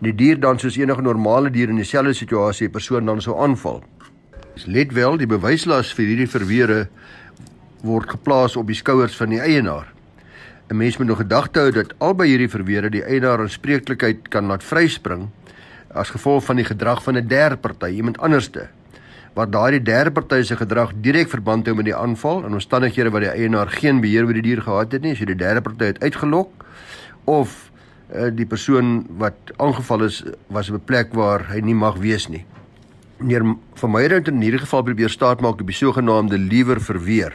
En 0.00 0.04
die 0.08 0.14
dier 0.14 0.40
dan 0.40 0.58
soos 0.58 0.76
enige 0.76 1.02
normale 1.02 1.50
dier 1.50 1.68
in 1.68 1.76
dieselfde 1.76 2.12
situasie 2.12 2.68
'n 2.68 2.70
persoon 2.70 3.06
dan 3.06 3.20
sou 3.20 3.40
aanval. 3.40 3.82
Dis 4.54 4.66
let 4.66 4.92
wel, 4.92 5.16
die 5.16 5.26
bewyslas 5.26 5.94
vir 5.94 6.04
hierdie 6.04 6.28
verweere 6.28 6.88
word 7.82 8.10
geplaas 8.10 8.56
op 8.56 8.66
die 8.66 8.76
skouers 8.76 9.16
van 9.16 9.28
die 9.28 9.40
eienaar. 9.40 9.92
'n 10.68 10.76
Mens 10.76 10.96
moet 10.96 11.06
nog 11.06 11.18
gedagte 11.18 11.58
hou 11.58 11.70
dat 11.70 11.94
albei 11.98 12.28
hierdie 12.28 12.50
verweere 12.50 12.90
die 12.90 13.04
eienaar 13.04 13.40
aanspreeklikheid 13.40 14.28
kan 14.28 14.46
laat 14.46 14.64
vryspring 14.64 15.28
as 15.94 16.10
gevolg 16.10 16.44
van 16.44 16.56
die 16.56 16.64
gedrag 16.64 17.02
van 17.02 17.16
'n 17.16 17.26
derde 17.26 17.56
party, 17.56 17.86
iemand 17.86 18.18
anderste 18.18 18.68
waar 19.34 19.50
daardie 19.50 19.82
derde 19.82 20.10
party 20.10 20.42
se 20.42 20.56
gedrag 20.56 20.92
direk 21.00 21.30
verband 21.32 21.66
hou 21.66 21.76
met 21.76 21.88
die 21.88 21.96
aanval 21.96 22.44
in 22.44 22.52
omstandighede 22.52 23.10
waar 23.10 23.24
die 23.24 23.32
eienaar 23.32 23.70
geen 23.72 24.00
beheer 24.00 24.26
oor 24.28 24.36
die 24.36 24.44
dier 24.44 24.62
gehad 24.62 24.92
het 24.92 25.02
nie, 25.02 25.14
as 25.16 25.22
jy 25.22 25.30
die 25.32 25.40
derde 25.40 25.62
party 25.64 25.92
het 25.92 26.02
uitgelok 26.02 26.66
of 27.24 27.54
uh, 28.12 28.28
die 28.34 28.46
persoon 28.46 29.06
wat 29.22 29.54
aangeval 29.56 30.04
is 30.08 30.22
was 30.52 30.68
op 30.70 30.80
'n 30.80 30.84
plek 30.84 31.14
waar 31.14 31.48
hy 31.48 31.60
nie 31.60 31.74
mag 31.74 31.96
wees 31.96 32.28
nie. 32.28 32.44
Meneer 33.16 33.56
van 33.74 33.90
Meyer 33.90 34.10
het 34.10 34.28
in 34.28 34.40
hierdie 34.40 34.60
geval 34.60 34.82
probeer 34.82 35.10
staatmaak 35.10 35.60
op 35.60 35.66
die 35.66 35.76
sogenaamde 35.76 36.38
liewer 36.38 36.80
verweer. 36.80 37.32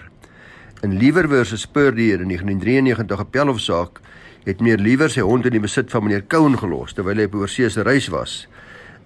In 0.84 0.98
Liewer 0.98 1.28
versus 1.28 1.66
Purdy 1.66 2.12
in 2.14 2.28
1993 2.30 3.20
appel 3.20 3.48
hofsaak 3.48 4.02
het 4.46 4.60
meneer 4.60 4.78
Liewer 4.78 5.10
sy 5.10 5.24
hond 5.26 5.46
in 5.46 5.52
die 5.52 5.62
besit 5.64 5.90
van 5.90 6.04
meneer 6.04 6.28
Cowan 6.28 6.58
gelos 6.58 6.94
terwyl 6.94 7.18
hy 7.18 7.26
op 7.26 7.34
oorsese 7.36 7.82
reis 7.82 8.08
was. 8.14 8.48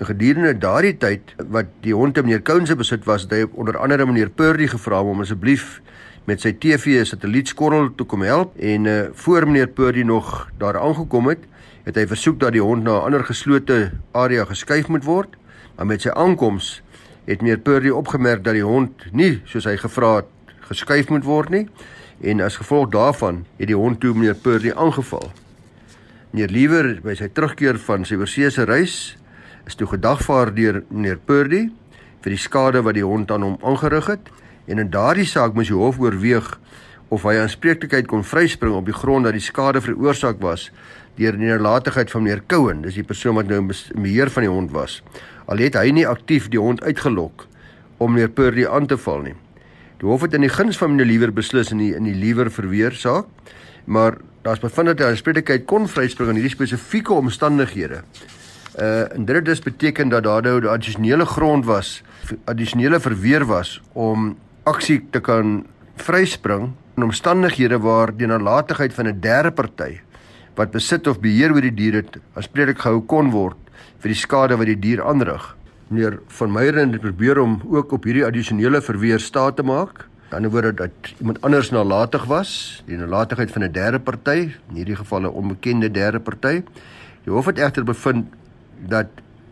En 0.02 0.08
gedurende 0.08 0.56
daardie 0.58 0.96
tyd 0.98 1.36
wat 1.54 1.68
die 1.86 1.94
hond 1.94 2.18
in 2.18 2.26
meneer 2.26 2.42
Koun 2.42 2.66
se 2.66 2.74
besit 2.74 3.04
was, 3.06 3.28
het 3.28 3.36
hy 3.36 3.44
onder 3.54 3.76
andere 3.78 4.08
meneer 4.10 4.32
Purdy 4.34 4.66
gevra 4.72 5.04
om 5.06 5.20
asseblief 5.22 5.76
met 6.26 6.42
sy 6.42 6.56
TV 6.58 7.04
satellietskorrel 7.06 7.92
toe 8.00 8.08
kom 8.10 8.26
help 8.26 8.56
en 8.58 8.90
uh, 8.90 8.96
voor 9.22 9.46
meneer 9.46 9.70
Purdy 9.70 10.02
nog 10.02 10.48
daar 10.58 10.80
aangekom 10.82 11.30
het, 11.30 11.46
het 11.86 12.02
hy 12.02 12.08
versoek 12.10 12.40
dat 12.42 12.58
die 12.58 12.64
hond 12.66 12.82
na 12.88 12.98
'n 12.98 13.12
ander 13.12 13.26
geslote 13.30 13.92
area 14.18 14.48
geskuif 14.50 14.90
moet 14.90 15.06
word. 15.06 15.38
Maar 15.78 15.86
met 15.86 16.02
sy 16.02 16.10
aankoms 16.10 16.82
het 17.30 17.42
meneer 17.46 17.62
Purdy 17.62 17.94
opgemerk 17.94 18.44
dat 18.44 18.58
die 18.58 18.66
hond 18.66 19.06
nie 19.14 19.42
soos 19.46 19.70
hy 19.70 19.78
gevra 19.78 20.16
het 20.16 20.34
geskuif 20.74 21.10
moet 21.14 21.24
word 21.24 21.50
nie 21.50 21.68
en 22.22 22.42
as 22.42 22.58
gevolg 22.58 22.90
daarvan 22.90 23.46
het 23.58 23.68
die 23.68 23.78
hond 23.78 24.02
toe 24.02 24.14
meneer 24.14 24.36
Purdy 24.36 24.74
aangeval. 24.74 25.30
Meneer 26.32 26.50
Liewer 26.50 27.02
by 27.04 27.14
sy 27.14 27.30
terugkeer 27.30 27.78
van 27.78 28.06
sy 28.06 28.16
oorseese 28.16 28.66
reis 28.66 29.21
is 29.72 29.80
toe 29.80 29.88
gedagvaar 29.88 30.52
deur 30.52 30.82
meneer 30.90 31.20
Purdy 31.24 31.70
vir 32.22 32.34
die 32.34 32.40
skade 32.40 32.82
wat 32.84 32.98
die 32.98 33.08
hond 33.08 33.32
aan 33.32 33.46
hom 33.46 33.60
aangerig 33.64 34.10
het 34.12 34.32
en 34.68 34.82
in 34.84 34.90
daardie 34.92 35.28
saak 35.28 35.56
moes 35.56 35.72
die 35.72 35.78
hof 35.78 36.00
oorweeg 36.02 36.50
of 37.12 37.24
hy 37.28 37.38
aanspreeklikheid 37.40 38.10
kon 38.12 38.26
vryspring 38.28 38.76
op 38.76 38.90
die 38.90 38.96
grond 38.96 39.28
dat 39.28 39.36
die 39.36 39.44
skade 39.44 39.82
veroorsaak 39.84 40.42
was 40.44 40.70
deur 41.20 41.38
die 41.40 41.48
nalatigheid 41.48 42.12
van 42.12 42.24
meneer 42.26 42.42
Cowan, 42.52 42.84
dis 42.84 42.98
die 43.00 43.08
persoon 43.08 43.38
wat 43.40 43.48
nou 43.52 43.62
beheer 43.68 44.32
van 44.32 44.46
die 44.46 44.52
hond 44.52 44.72
was. 44.76 45.02
Al 45.52 45.60
het 45.64 45.76
hy 45.76 45.92
nie 45.96 46.06
aktief 46.08 46.48
die 46.52 46.60
hond 46.60 46.84
uitgelok 46.84 47.48
om 48.00 48.16
meneer 48.16 48.32
Purdy 48.32 48.68
aan 48.68 48.88
te 48.88 49.00
val 49.00 49.24
nie. 49.28 49.36
Die 50.00 50.08
hof 50.08 50.24
het 50.26 50.36
in 50.36 50.48
die 50.48 50.52
guns 50.52 50.80
van 50.80 50.96
meneer 50.96 51.12
Liewer 51.12 51.34
beslis 51.36 51.72
in 51.76 51.84
die 51.84 51.92
in 51.96 52.08
die 52.08 52.16
Liewer 52.16 52.52
verweer 52.52 52.96
saak, 52.96 53.28
maar 53.86 54.20
daar's 54.44 54.64
bevind 54.64 54.94
dat 54.94 55.04
hy 55.04 55.12
aanspreeklikheid 55.12 55.68
kon 55.70 55.88
vryspring 55.92 56.32
in 56.32 56.42
hierdie 56.42 56.56
spesifieke 56.56 57.16
omstandighede. 57.16 58.04
Uh 58.80 59.14
en 59.14 59.26
dit 59.26 59.36
het 59.36 59.46
dus 59.46 59.60
beteken 59.60 60.10
dat 60.10 60.24
daar 60.24 60.42
nou 60.42 60.68
addisionele 60.68 61.26
grond 61.26 61.66
was, 61.66 62.04
addisionele 62.46 63.00
verweer 63.00 63.46
was 63.46 63.82
om 63.94 64.38
aksie 64.64 65.08
te 65.10 65.20
kan 65.20 65.66
vryspring 65.96 66.72
in 66.96 67.04
omstandighede 67.04 67.80
waar 67.80 68.16
die 68.16 68.28
nalatigheid 68.28 68.94
van 68.94 69.08
'n 69.08 69.20
derde 69.20 69.52
party 69.52 70.00
wat 70.56 70.72
besit 70.72 71.08
of 71.08 71.20
beheer 71.20 71.54
oor 71.54 71.62
die 71.62 71.74
dier 71.74 71.94
het 72.02 72.18
aanspreeklik 72.34 72.80
gehou 72.80 73.02
kon 73.02 73.32
word 73.32 73.58
vir 74.02 74.12
die 74.14 74.20
skade 74.20 74.58
wat 74.58 74.70
die 74.70 74.80
dier 74.80 75.04
aanrig. 75.04 75.44
Meneer 75.90 76.20
van 76.28 76.52
Meyeren 76.52 76.94
het 76.96 77.02
probeer 77.02 77.40
om 77.42 77.62
ook 77.70 77.92
op 77.92 78.04
hierdie 78.08 78.26
addisionele 78.26 78.82
verweer 78.82 79.20
staat 79.20 79.56
te 79.56 79.64
maak. 79.64 80.08
Aan 80.32 80.46
die 80.46 80.48
ander 80.48 80.52
woorde 80.52 80.74
dat 80.74 81.14
iemand 81.20 81.42
anders 81.42 81.72
nalatig 81.72 82.26
was, 82.26 82.84
die 82.88 82.98
nalatigheid 82.98 83.52
van 83.52 83.64
'n 83.64 83.72
derde 83.72 84.00
party, 84.00 84.56
in 84.70 84.76
hierdie 84.76 84.96
geval 84.96 85.22
'n 85.22 85.36
onbekende 85.36 85.92
derde 85.92 86.20
party. 86.20 86.64
Die 87.24 87.34
hof 87.34 87.46
het 87.46 87.58
egter 87.58 87.84
bevind 87.84 88.26
dat 88.88 89.08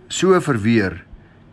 so 0.08 0.40
verweer 0.42 1.04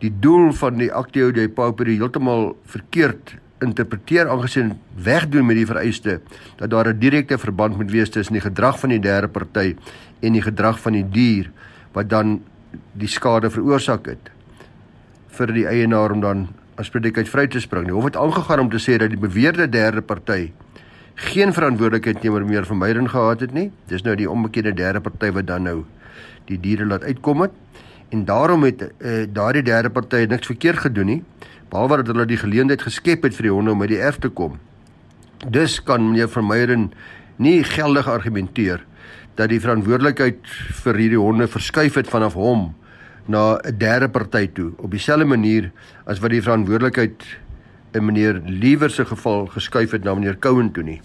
die 0.01 0.11
doel 0.19 0.51
van 0.53 0.77
die 0.77 0.91
actio 0.93 1.31
de 1.31 1.49
pauper 1.49 1.89
heeltemal 1.89 2.55
verkeerd 2.65 3.35
interpreteer 3.61 4.29
aangesien 4.29 4.75
wegdoen 5.03 5.45
met 5.45 5.57
die 5.57 5.65
vereiste 5.65 6.19
dat 6.57 6.69
daar 6.69 6.93
'n 6.93 6.99
direkte 6.99 7.37
verband 7.37 7.77
moet 7.77 7.91
wees 7.91 8.09
tussen 8.09 8.33
die 8.33 8.41
gedrag 8.41 8.79
van 8.79 8.89
die 8.89 8.99
derde 8.99 9.27
party 9.27 9.75
en 10.19 10.33
die 10.33 10.41
gedrag 10.41 10.79
van 10.79 10.93
die 10.93 11.09
dier 11.09 11.51
wat 11.91 12.09
dan 12.09 12.41
die 12.93 13.07
skade 13.07 13.49
veroorsaak 13.49 14.05
het 14.05 14.29
vir 15.37 15.53
die 15.53 15.67
eienaar 15.67 16.11
om 16.11 16.21
dan 16.21 16.47
as 16.77 16.89
predikheid 16.93 17.29
vry 17.29 17.47
te 17.47 17.59
spring. 17.59 17.87
Die 17.89 17.95
hof 17.95 18.05
het 18.09 18.17
aangegaan 18.19 18.59
om 18.59 18.69
te 18.69 18.81
sê 18.81 18.97
dat 19.01 19.09
die 19.09 19.21
beweerde 19.21 19.69
derde 19.69 20.01
party 20.01 20.51
geen 21.15 21.53
verantwoordelikheid 21.53 22.21
teenoor 22.21 22.45
meer 22.45 22.65
vermyding 22.65 23.09
gehad 23.09 23.39
het 23.39 23.53
nie. 23.53 23.71
Dis 23.89 24.05
nou 24.05 24.15
die 24.15 24.29
onbekende 24.29 24.73
derde 24.77 25.01
party 25.01 25.31
wat 25.33 25.47
dan 25.47 25.65
nou 25.65 25.77
die 26.45 26.59
diere 26.61 26.85
laat 26.85 27.03
uitkom 27.03 27.41
het 27.41 27.51
en 28.09 28.25
daarom 28.25 28.63
het 28.63 28.81
uh, 28.81 29.25
daardie 29.33 29.63
derde 29.63 29.89
party 29.89 30.25
niks 30.29 30.47
verkeerd 30.47 30.77
gedoen 30.77 31.05
nie 31.05 31.23
behalwe 31.69 31.99
dat 32.01 32.07
hulle 32.13 32.25
die 32.25 32.39
geleentheid 32.39 32.81
geskep 32.81 33.25
het 33.27 33.35
vir 33.35 33.49
die 33.49 33.53
honde 33.53 33.73
om 33.73 33.81
by 33.83 33.89
die 33.91 33.99
erf 33.99 34.19
te 34.23 34.29
kom. 34.29 34.55
Dus 35.51 35.81
kan 35.83 36.05
meneer 36.05 36.29
Vermeyeren 36.31 36.91
nie 37.37 37.63
geldig 37.67 38.07
argumenteer 38.07 38.85
dat 39.37 39.51
die 39.51 39.59
verantwoordelikheid 39.61 40.39
vir 40.83 40.97
hierdie 40.97 41.21
honde 41.21 41.47
verskuif 41.51 41.99
het 41.99 42.09
vanaf 42.09 42.37
hom 42.39 42.71
na 43.27 43.59
'n 43.59 43.77
derde 43.77 44.09
party 44.09 44.47
toe 44.47 44.71
op 44.77 44.91
dieselfde 44.91 45.25
manier 45.25 45.71
as 46.05 46.19
wat 46.19 46.31
die 46.31 46.41
verantwoordelikheid 46.41 47.23
in 47.93 48.05
meneer 48.05 48.41
Liewer 48.45 48.89
se 48.89 49.05
geval 49.05 49.45
geskuif 49.45 49.91
het 49.91 50.03
na 50.03 50.13
meneer 50.15 50.39
Cowan 50.39 50.71
toe 50.71 50.83
nie. 50.83 51.01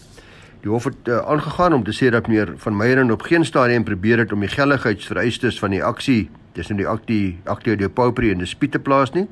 Die 0.62 0.71
hof 0.71 0.85
het 0.85 1.09
uh, 1.09 1.18
aangegaan 1.18 1.73
om 1.73 1.85
te 1.85 1.92
sê 1.92 2.11
dat 2.11 2.26
meneer 2.26 2.54
van 2.56 2.76
Meyeren 2.76 3.11
op 3.11 3.23
geen 3.23 3.44
stadium 3.44 3.85
probeer 3.85 4.18
het 4.18 4.32
om 4.32 4.40
die 4.40 4.49
geldigheidsvereistes 4.49 5.59
van 5.59 5.71
die 5.71 5.85
aksie 5.85 6.30
tussen 6.52 6.76
die 6.76 6.87
aktie 6.87 7.38
aktie 7.44 7.76
de 7.76 7.88
pauperie 7.88 8.32
en 8.32 8.38
dispuut 8.38 8.73
te 8.73 8.78
plaas 8.78 9.12
nie, 9.12 9.26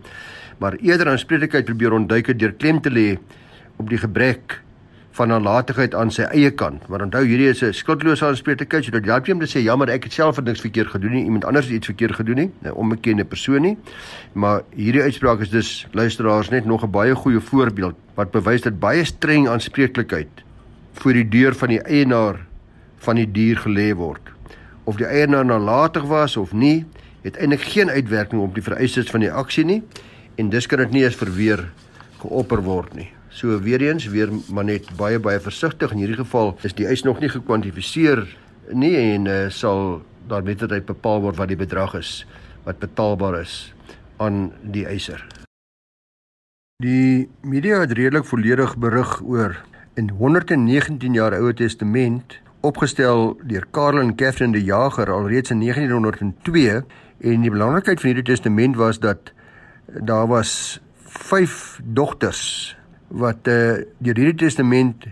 maar 0.58 0.76
eerder 0.80 1.08
aanspreeklikheid 1.08 1.64
probeer 1.64 1.92
ontduik 1.92 2.38
deur 2.38 2.52
klem 2.52 2.80
te 2.80 2.90
lê 2.90 3.18
op 3.76 3.88
die 3.88 3.98
gebrek 3.98 4.60
van 5.18 5.32
nalatigheid 5.32 5.94
aan 5.98 6.12
sy 6.14 6.24
eie 6.30 6.50
kant. 6.54 6.84
Maar 6.88 7.02
onthou 7.04 7.24
hierdie 7.26 7.48
is 7.50 7.62
'n 7.62 7.72
skuldlose 7.72 8.24
aanspreeklikheid, 8.24 8.84
so 8.84 8.90
dit 8.90 9.04
help 9.04 9.26
jy 9.26 9.32
om 9.32 9.40
te 9.40 9.46
sê 9.46 9.62
jammer 9.62 9.90
ek 9.90 10.04
het 10.04 10.12
self 10.12 10.40
niks 10.40 10.60
verkeerd 10.60 10.88
gedoen 10.88 11.12
nie, 11.12 11.24
iemand 11.24 11.44
anders 11.44 11.66
het 11.66 11.74
iets 11.74 11.86
verkeerd 11.86 12.14
gedoen 12.14 12.36
nie, 12.36 12.50
'n 12.64 12.72
onbekende 12.72 13.24
persoon 13.24 13.62
nie. 13.62 13.76
Maar 14.32 14.62
hierdie 14.74 15.02
uitspraak 15.02 15.40
is 15.40 15.50
dus 15.50 15.86
luisteraars 15.92 16.50
net 16.50 16.64
nog 16.64 16.84
'n 16.84 16.90
baie 16.90 17.14
goeie 17.14 17.40
voorbeeld 17.40 17.94
wat 18.14 18.30
bewys 18.30 18.62
dat 18.62 18.78
baie 18.78 19.04
streng 19.04 19.48
aanspreeklikheid 19.48 20.28
voor 20.92 21.12
die 21.12 21.28
deur 21.28 21.54
van 21.54 21.68
die 21.68 21.82
eienaar 21.82 22.46
van 22.96 23.16
die 23.16 23.30
dier 23.30 23.56
gelê 23.56 23.94
word. 23.94 24.20
Of 24.84 24.96
die 24.96 25.06
eienaar 25.06 25.44
nalatig 25.44 26.02
was 26.02 26.36
of 26.36 26.52
nie, 26.52 26.86
het 27.22 27.36
eintlik 27.36 27.64
geen 27.72 27.90
uitwerking 27.90 28.42
op 28.42 28.54
die 28.54 28.64
vereistes 28.64 29.10
van 29.10 29.24
die 29.24 29.32
aksie 29.32 29.64
nie 29.64 29.82
en 30.40 30.50
dis 30.50 30.66
kan 30.66 30.78
dit 30.84 30.94
nie 30.94 31.04
eens 31.04 31.18
verweer 31.20 31.66
geopper 32.20 32.62
word 32.64 32.94
nie. 32.96 33.08
So 33.30 33.60
weer 33.62 33.82
eens 33.82 34.06
weer 34.10 34.30
maar 34.48 34.64
net 34.64 34.88
baie 34.98 35.18
baie 35.18 35.40
versigtig 35.40 35.92
in 35.92 36.02
hierdie 36.02 36.20
geval 36.20 36.56
is 36.66 36.74
die 36.74 36.86
eis 36.86 37.04
nog 37.06 37.20
nie 37.20 37.30
gekwantifiseer 37.30 38.24
nie 38.72 38.96
en 38.96 39.26
uh, 39.26 39.48
sal 39.50 40.00
daar 40.28 40.42
met 40.46 40.62
tyd 40.62 40.86
bepaal 40.86 41.22
word 41.24 41.38
wat 41.38 41.50
die 41.50 41.58
bedrag 41.58 41.94
is 41.98 42.24
wat 42.64 42.78
betaalbaar 42.78 43.40
is 43.40 43.72
aan 44.20 44.50
die 44.62 44.84
eiser. 44.86 45.22
Die 46.80 47.28
media 47.44 47.80
het 47.84 47.92
redelik 47.92 48.24
volledig 48.24 48.76
berig 48.80 49.18
oor 49.22 49.58
in 50.00 50.08
119 50.16 51.12
jaar 51.16 51.34
Ou 51.36 51.52
Testament 51.52 52.38
opgestel 52.60 53.36
deur 53.42 53.66
Karel 53.70 54.00
en 54.00 54.14
Catherine 54.14 54.52
de 54.52 54.64
Jager 54.64 55.12
alreeds 55.12 55.50
in 55.50 55.60
1902 55.60 56.82
en 57.20 57.40
die 57.40 57.50
belangrikheid 57.50 58.00
van 58.00 58.12
hierdie 58.12 58.32
testament 58.32 58.76
was 58.76 58.98
dat 58.98 59.32
daar 59.86 60.26
was 60.26 60.80
5 61.04 61.80
dogters 61.84 62.76
wat 63.08 63.48
uh 63.48 63.80
deur 63.98 64.16
hierdie 64.16 64.34
testament 64.46 65.06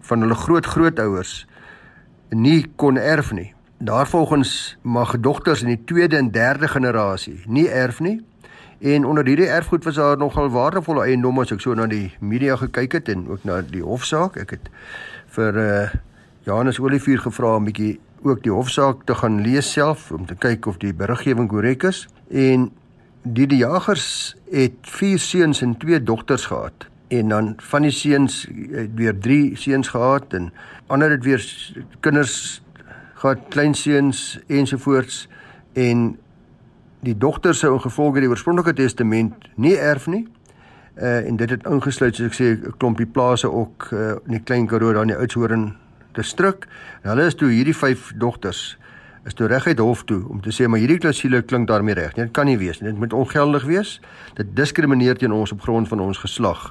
van 0.00 0.20
hulle 0.20 0.34
groot 0.34 0.66
grootouers 0.66 1.46
nie 2.30 2.66
kon 2.76 2.96
erf 2.98 3.32
nie. 3.32 3.52
Daarvolgens 3.78 4.78
mag 4.82 5.20
dogters 5.20 5.62
in 5.62 5.68
die 5.68 5.84
tweede 5.84 6.16
en 6.16 6.30
derde 6.30 6.68
generasie 6.68 7.42
nie 7.46 7.68
erf 7.68 8.00
nie. 8.00 8.24
En 8.80 9.04
onder 9.04 9.26
hierdie 9.26 9.48
erfgoed 9.48 9.84
was 9.84 9.94
daar 9.94 10.18
nogal 10.18 10.50
waardevolle 10.50 11.04
eiendomme 11.04 11.44
as 11.46 11.52
ek 11.54 11.60
so 11.60 11.74
na 11.74 11.86
die 11.86 12.10
media 12.20 12.56
gekyk 12.56 12.98
het 12.98 13.08
en 13.08 13.28
ook 13.28 13.44
na 13.44 13.60
die 13.62 13.84
hofsaak. 13.84 14.36
Ek 14.36 14.56
het 14.56 14.68
vir 15.36 15.62
uh 15.62 15.88
Johannes 16.46 16.78
Olivier 16.78 17.18
gevra 17.18 17.56
om 17.58 17.64
bietjie 17.66 17.96
ook 18.22 18.44
die 18.44 18.52
hofsaak 18.54 19.00
te 19.08 19.16
gaan 19.18 19.40
lees 19.42 19.66
self 19.74 20.12
om 20.14 20.28
te 20.30 20.36
kyk 20.38 20.68
of 20.70 20.76
die 20.78 20.92
beriggewing 20.94 21.48
korrek 21.50 21.82
is. 21.88 22.04
En 22.30 22.68
die 23.26 23.48
die 23.50 23.64
jagers 23.64 24.36
het 24.52 24.76
4 24.86 25.18
seuns 25.18 25.60
en 25.66 25.72
2 25.82 25.98
dogters 26.06 26.44
gehad. 26.46 26.86
En 27.10 27.32
dan 27.34 27.48
van 27.70 27.82
die 27.82 27.90
seuns 27.90 28.44
het 28.70 28.94
weer 28.94 29.18
3 29.18 29.56
seuns 29.58 29.90
gehad 29.90 30.36
en 30.38 30.52
ander 30.86 31.10
het 31.10 31.24
weer 31.26 31.42
kinders 32.00 32.62
gehad 33.14 33.42
klein 33.48 33.74
seuns 33.74 34.38
ensovoorts. 34.46 35.26
En 35.72 36.12
die 37.00 37.16
dogters 37.18 37.58
sou 37.58 37.72
ingevolge 37.74 38.22
die 38.22 38.28
oorspronklike 38.30 38.76
testament 38.78 39.48
nie 39.56 39.74
erf 39.74 40.06
nie. 40.06 40.28
Uh, 40.94 41.26
en 41.26 41.36
dit 41.36 41.50
het 41.50 41.66
ingesluit 41.66 42.14
soos 42.14 42.30
ek 42.30 42.38
sê 42.38 42.46
'n 42.54 42.78
klompie 42.78 43.06
plase 43.06 43.50
ook 43.50 43.88
uh, 43.90 44.14
in 44.30 44.38
die 44.38 44.42
klein 44.46 44.66
Karoo 44.66 44.92
daar 44.92 45.02
in 45.02 45.12
die 45.12 45.18
Oudtshoorn 45.18 45.74
distrik 46.16 46.66
hulle 47.02 47.26
is 47.30 47.36
toe 47.38 47.50
hierdie 47.52 47.76
5 47.76 48.12
dogters 48.20 48.76
is 49.26 49.34
toe 49.34 49.48
reguit 49.50 49.80
hof 49.82 50.04
toe 50.06 50.20
om 50.30 50.40
te 50.42 50.52
sê 50.54 50.68
maar 50.70 50.80
hierdie 50.82 51.00
klousule 51.02 51.42
klink 51.42 51.66
daarmee 51.68 51.96
reg. 51.98 52.14
Dit 52.14 52.30
kan 52.36 52.46
nie 52.46 52.58
wees 52.60 52.78
nie. 52.80 52.92
Dit 52.92 53.00
moet 53.02 53.12
ongeldig 53.16 53.64
wees. 53.66 53.96
Dit 54.38 54.52
diskrimineer 54.54 55.18
teen 55.18 55.34
ons 55.34 55.52
op 55.52 55.64
grond 55.64 55.88
van 55.90 56.00
ons 56.04 56.20
geslag. 56.22 56.68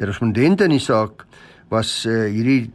Die 0.00 0.08
respondente 0.08 0.64
in 0.64 0.72
die 0.72 0.80
saak 0.80 1.26
was 1.68 2.06
uh, 2.08 2.24
hierdie 2.32 2.70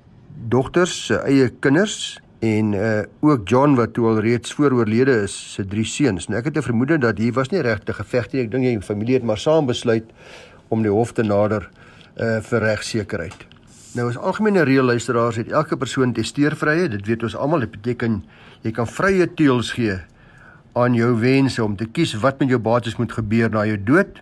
dogters 0.52 0.94
se 1.08 1.18
uh, 1.18 1.24
eie 1.26 1.50
kinders 1.64 2.20
en 2.46 2.76
uh, 2.78 3.02
ook 3.26 3.48
John 3.50 3.74
wat 3.80 3.96
toe 3.96 4.06
al 4.12 4.22
reeds 4.22 4.54
vooroorlede 4.54 5.18
is 5.24 5.34
se 5.56 5.66
drie 5.66 5.88
seuns. 5.90 6.30
Nou 6.30 6.38
ek 6.40 6.52
het 6.52 6.58
'n 6.58 6.70
vermoede 6.70 6.98
dat 6.98 7.18
hier 7.18 7.34
was 7.34 7.50
nie 7.50 7.62
regte 7.66 7.94
geveg 7.94 8.32
nie. 8.32 8.44
Ek 8.44 8.52
dink 8.52 8.64
die 8.64 8.82
familie 8.82 9.16
het 9.16 9.24
maar 9.24 9.42
saam 9.42 9.66
besluit 9.66 10.06
om 10.70 10.82
die 10.82 10.92
hof 10.92 11.14
te 11.14 11.24
nader 11.24 11.70
uh, 12.18 12.42
vir 12.42 12.62
regsekerheid. 12.62 13.55
Nou 13.96 14.10
as 14.12 14.18
algemene 14.20 14.66
reël 14.68 14.84
luisteraars 14.84 15.38
het 15.40 15.52
elke 15.56 15.78
persoon 15.80 16.12
testeervrye. 16.14 16.90
Dit 16.92 17.06
weet 17.08 17.22
ons 17.24 17.36
almal. 17.40 17.64
Dit 17.64 17.78
beteken 17.78 18.18
jy 18.66 18.74
kan 18.76 18.90
vrye 18.92 19.28
teels 19.40 19.72
gee 19.78 19.96
aan 20.76 20.98
jou 20.98 21.14
wense 21.22 21.64
om 21.64 21.78
te 21.80 21.88
kies 21.88 22.12
wat 22.20 22.42
met 22.44 22.52
jou 22.52 22.60
bates 22.60 22.98
moet 23.00 23.14
gebeur 23.16 23.54
na 23.54 23.64
jou 23.70 23.78
dood. 23.80 24.20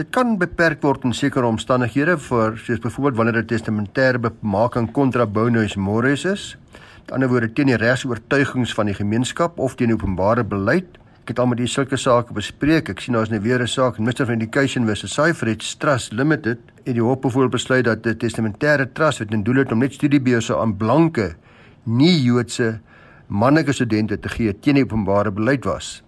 Dit 0.00 0.08
kan 0.16 0.38
beperk 0.40 0.80
word 0.80 1.04
in 1.04 1.12
sekere 1.12 1.44
omstandighede 1.44 2.16
vir 2.30 2.56
soos 2.56 2.80
byvoorbeeld 2.80 3.18
wanneer 3.18 3.42
'n 3.42 3.46
testamentêre 3.52 4.18
bemaking 4.18 4.88
contra 4.92 5.26
bonus 5.26 5.76
mores 5.76 6.24
is. 6.24 6.56
Met 7.04 7.12
ander 7.12 7.28
woorde 7.28 7.52
teen 7.52 7.66
die 7.66 7.76
regsoortuigings 7.76 8.72
van 8.74 8.86
die 8.86 8.94
gemeenskap 8.94 9.58
of 9.58 9.74
teen 9.74 9.92
openbare 9.92 10.44
beleid. 10.44 10.96
Het 11.30 11.38
al 11.38 11.46
met 11.46 11.60
hierdie 11.60 11.70
sulke 11.70 11.94
sake 11.94 12.34
bespreek. 12.34 12.88
Ek 12.90 13.00
sien 13.04 13.14
daar's 13.14 13.30
nou 13.30 13.38
weer 13.40 13.62
'n 13.62 13.68
saak 13.70 13.98
in 13.98 14.02
Minister 14.02 14.24
of 14.24 14.32
Education 14.32 14.86
versus 14.86 15.12
Cyfred 15.14 15.62
Trust 15.78 16.12
Limited 16.12 16.58
het 16.84 16.94
die 16.94 17.02
hof 17.02 17.20
byvoorbeeld 17.20 17.52
besluit 17.52 17.84
dat 17.84 18.06
'n 18.06 18.16
testamentêre 18.16 18.92
trust 18.92 19.18
wat 19.18 19.30
'n 19.30 19.42
doel 19.42 19.62
het 19.62 19.72
om 19.72 19.78
net 19.78 19.92
studiebeurse 19.92 20.56
aan 20.56 20.76
blanke 20.76 21.36
nie 21.84 22.22
Joodse 22.22 22.80
mannelike 23.28 23.72
studente 23.72 24.18
te 24.18 24.28
gee 24.28 24.58
teen 24.58 24.74
die 24.74 24.82
openbare 24.82 25.30
beleid 25.30 25.64
was. 25.64 26.02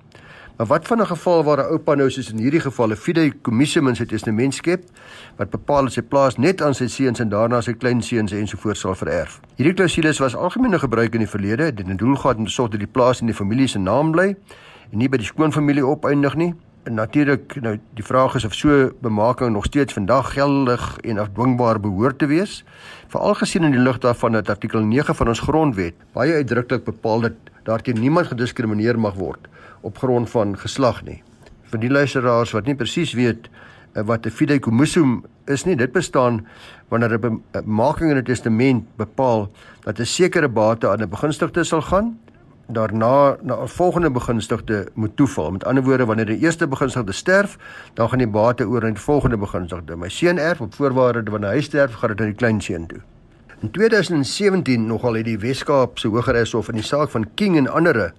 Maar 0.57 0.67
wat 0.67 0.87
van 0.87 1.01
'n 1.01 1.07
geval 1.07 1.45
waar 1.45 1.59
'n 1.59 1.71
oupa 1.71 1.95
nou 1.95 2.11
soos 2.11 2.33
in 2.33 2.39
hierdie 2.39 2.61
geval 2.61 2.91
'n 2.91 2.97
fideikommissium 2.97 3.89
in 3.89 3.97
sy 3.97 4.05
testament 4.05 4.55
skep 4.55 4.85
wat 5.37 5.51
bepaal 5.51 5.83
dat 5.83 5.93
sy 5.93 6.03
plaas 6.03 6.37
net 6.37 6.63
aan 6.63 6.75
sy 6.75 6.87
seuns 6.87 7.21
en 7.21 7.29
daarna 7.29 7.61
sy 7.61 7.73
kleinseuns 7.73 8.33
ensovoorts 8.33 8.81
sal 8.81 8.95
vererf. 8.95 9.41
Hierdie 9.57 9.75
klousules 9.75 10.19
was 10.19 10.35
algemeen 10.35 10.79
gebruik 10.79 11.13
in 11.13 11.21
die 11.21 11.29
verlede. 11.29 11.75
Dit 11.75 11.87
het 11.87 11.95
'n 11.95 11.97
doel 11.97 12.17
gehad 12.17 12.37
om 12.37 12.45
te 12.45 12.51
sorg 12.51 12.71
dat 12.71 12.81
die 12.81 12.93
plaas 12.93 13.21
in 13.21 13.27
die 13.27 13.35
familie 13.35 13.67
se 13.67 13.79
naam 13.79 14.11
bly 14.11 14.27
en 14.29 14.37
nie 14.93 15.09
by 15.09 15.21
die 15.21 15.29
skoonfamilie 15.29 15.85
opeindig 15.87 16.37
nie. 16.37 16.53
En 16.83 16.97
natuurlik 16.99 17.55
nou 17.63 17.77
die 17.95 18.05
vraag 18.05 18.35
is 18.35 18.45
of 18.45 18.55
so 18.59 18.91
bemaking 19.01 19.53
nog 19.55 19.65
steeds 19.65 19.95
vandag 19.95 20.33
geldig 20.35 20.99
en 21.07 21.19
afdwingbaar 21.19 21.81
behoort 21.81 22.19
te 22.19 22.27
wees. 22.27 22.65
Veral 23.09 23.35
gesien 23.39 23.65
in 23.65 23.77
die 23.77 23.81
lig 23.81 24.01
daarvan 24.03 24.33
dat 24.33 24.51
artikel 24.51 24.83
9 24.83 25.15
van 25.15 25.29
ons 25.29 25.41
grondwet 25.41 25.95
baie 26.13 26.35
uitdruklik 26.35 26.85
bepaal 26.85 27.21
dat 27.29 27.53
daarteen 27.63 28.01
niemand 28.01 28.27
gediskrimineer 28.27 28.99
mag 28.99 29.15
word 29.15 29.47
op 29.81 29.99
grond 29.99 30.31
van 30.31 30.57
geslag 30.59 31.05
nie. 31.07 31.23
Vir 31.71 31.81
die 31.81 31.91
luisteraars 31.91 32.53
wat 32.53 32.67
nie 32.67 32.75
presies 32.75 33.15
weet 33.15 33.49
eh, 33.95 34.03
wat 34.03 34.27
'n 34.27 34.31
fideikommissium 34.31 35.25
is 35.47 35.65
nie, 35.65 35.77
dit 35.77 35.93
bestaan 35.93 36.47
wanneer 36.89 37.19
'n 37.19 37.43
bemaking 37.53 38.11
in 38.11 38.17
'n 38.17 38.25
testament 38.25 38.85
bepaal 38.97 39.51
dat 39.85 39.99
'n 40.01 40.05
sekere 40.05 40.49
bate 40.49 40.89
aan 40.89 41.03
'n 41.03 41.09
begunstigde 41.09 41.65
sal 41.65 41.83
gaan 41.83 42.19
daarna 42.73 43.37
na 43.43 43.63
'n 43.63 43.69
volgende 43.69 44.11
begunstigde 44.11 44.89
moet 44.95 45.17
toeval. 45.17 45.51
Met 45.51 45.65
ander 45.65 45.85
woorde, 45.85 46.05
wanneer 46.05 46.27
die 46.27 46.39
eerste 46.39 46.69
begunstigde 46.69 47.13
sterf, 47.13 47.59
dan 47.95 48.09
gaan 48.09 48.19
die 48.19 48.29
bate 48.29 48.69
oor 48.69 48.85
aan 48.85 48.93
die 48.93 49.03
volgende 49.03 49.37
begunstigde. 49.37 49.97
My 49.97 50.09
seun 50.09 50.39
erf 50.39 50.61
op 50.61 50.75
voorwaarde 50.75 51.23
dat 51.23 51.33
wanneer 51.33 51.51
hy 51.51 51.61
sterf, 51.61 51.95
gaan 51.95 52.09
dit 52.09 52.21
aan 52.21 52.27
die 52.27 52.35
kleinseun 52.35 52.87
toe. 52.87 53.01
In 53.61 53.71
2017 53.71 54.87
nogal 54.87 55.13
het 55.13 55.25
die 55.25 55.39
Wes-Kaap 55.39 55.99
se 55.99 56.09
Hogeregshof 56.09 56.69
in 56.69 56.75
die 56.75 56.85
saak 56.85 57.11
van 57.11 57.35
King 57.35 57.57
en 57.57 57.69
ander 57.69 58.13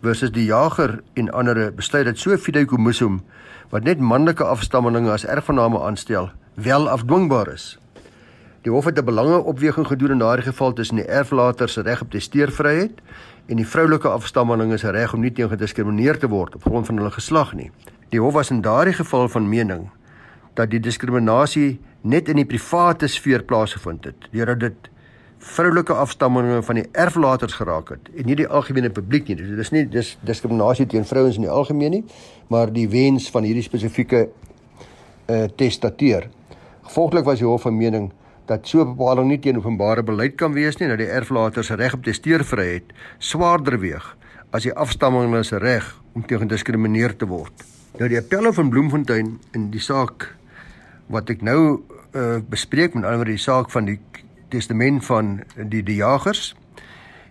versus 0.00 0.32
die 0.32 0.44
Jager 0.44 1.02
en 1.12 1.30
ander 1.30 1.74
besluit 1.74 2.04
dat 2.04 2.18
so 2.18 2.32
'n 2.32 2.38
fideikommissium 2.38 3.20
wat 3.70 3.82
net 3.82 3.98
manlike 3.98 4.44
afstammelinge 4.44 5.10
as 5.10 5.24
erfgename 5.24 5.80
aanstel, 5.80 6.30
wel 6.54 6.88
afdwingbaar 6.88 7.52
is. 7.52 7.78
Die 8.62 8.72
hof 8.72 8.84
het 8.84 8.98
'n 8.98 9.04
belangeopweging 9.04 9.86
gedoen 9.86 10.10
in 10.10 10.18
daardie 10.18 10.44
geval 10.44 10.72
tussen 10.72 10.96
die 10.96 11.04
erflater 11.04 11.68
se 11.68 11.80
reg 11.80 12.00
op 12.00 12.10
testeervryheid 12.10 12.90
en 13.50 13.58
die 13.58 13.66
vroulike 13.66 14.08
afstammeling 14.08 14.76
se 14.78 14.90
reg 14.94 15.14
om 15.14 15.24
nie 15.24 15.32
teen 15.34 15.50
gediskrimineer 15.50 16.18
te 16.22 16.28
word 16.30 16.54
op 16.54 16.68
grond 16.68 16.86
van 16.86 17.00
hulle 17.00 17.10
geslag 17.10 17.50
nie. 17.58 17.70
Die 18.14 18.20
hof 18.22 18.36
was 18.38 18.52
in 18.54 18.62
daardie 18.62 18.94
geval 18.94 19.28
van 19.28 19.48
mening 19.50 19.88
dat 20.58 20.70
die 20.70 20.80
diskriminasie 20.82 21.80
net 22.02 22.30
in 22.30 22.38
die 22.38 22.46
private 22.46 23.08
sfeer 23.10 23.42
plaasgevind 23.46 24.06
het, 24.06 24.28
deurdat 24.32 24.62
dit 24.62 24.88
vroulike 25.40 25.94
afstammelinge 25.96 26.62
van 26.62 26.78
die 26.78 26.86
erflaters 26.92 27.56
geraak 27.58 27.90
het 27.94 28.10
en 28.14 28.28
nie 28.28 28.36
die 28.38 28.46
algemene 28.46 28.90
publiek 28.92 29.28
nie. 29.28 29.38
Dit 29.40 29.58
is 29.58 29.72
nie 29.74 29.86
dis 29.88 30.12
diskriminasie 30.26 30.86
teen 30.86 31.06
vrouens 31.08 31.40
in 31.40 31.46
die 31.48 31.52
algemeen 31.52 31.96
nie, 31.96 32.04
maar 32.52 32.70
die 32.72 32.86
wens 32.92 33.30
van 33.34 33.48
hierdie 33.48 33.66
spesifieke 33.66 34.28
uh 35.30 35.46
testateur. 35.56 36.28
Gevolglik 36.86 37.24
was 37.24 37.38
die 37.38 37.46
hof 37.48 37.66
van 37.66 37.76
mening 37.78 38.10
dat 38.46 38.68
so 38.68 38.80
'n 38.80 38.96
bepaling 38.96 39.28
nie 39.28 39.38
teen 39.38 39.56
openbare 39.56 40.02
beleid 40.02 40.36
kan 40.36 40.52
wees 40.52 40.76
nie 40.78 40.88
dat 40.88 40.98
die 40.98 41.10
erflater 41.10 41.64
se 41.64 41.74
reg 41.74 41.94
op 41.94 42.04
testeervryheid 42.04 42.92
swaarder 43.18 43.78
weeg 43.78 44.16
as 44.50 44.62
die 44.62 44.74
afstammeling 44.74 45.44
se 45.44 45.58
reg 45.58 46.00
om 46.14 46.26
teen 46.26 46.38
gediskrimineer 46.38 47.16
te 47.16 47.26
word. 47.26 47.52
Nou 47.98 48.08
die 48.08 48.18
appelle 48.18 48.52
van 48.52 48.70
Bloemfontein 48.70 49.38
in 49.52 49.70
die 49.70 49.80
saak 49.80 50.34
wat 51.06 51.30
ek 51.30 51.42
nou 51.42 51.82
uh, 52.14 52.38
bespreek 52.48 52.94
met 52.94 53.04
almal 53.04 53.24
die 53.24 53.38
saak 53.38 53.70
van 53.70 53.84
die 53.84 53.98
testament 54.48 55.04
van 55.04 55.40
die 55.56 55.82
die 55.82 55.98
jagers 55.98 56.54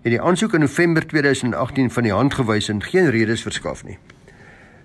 het 0.03 0.13
die 0.13 0.21
aansoek 0.21 0.53
in 0.55 0.63
November 0.63 1.07
2018 1.07 1.89
van 1.91 2.03
die 2.03 2.13
hand 2.13 2.33
gewys 2.33 2.69
en 2.71 2.83
geen 2.83 3.09
redes 3.11 3.43
verskaf 3.43 3.83
nie. 3.83 3.97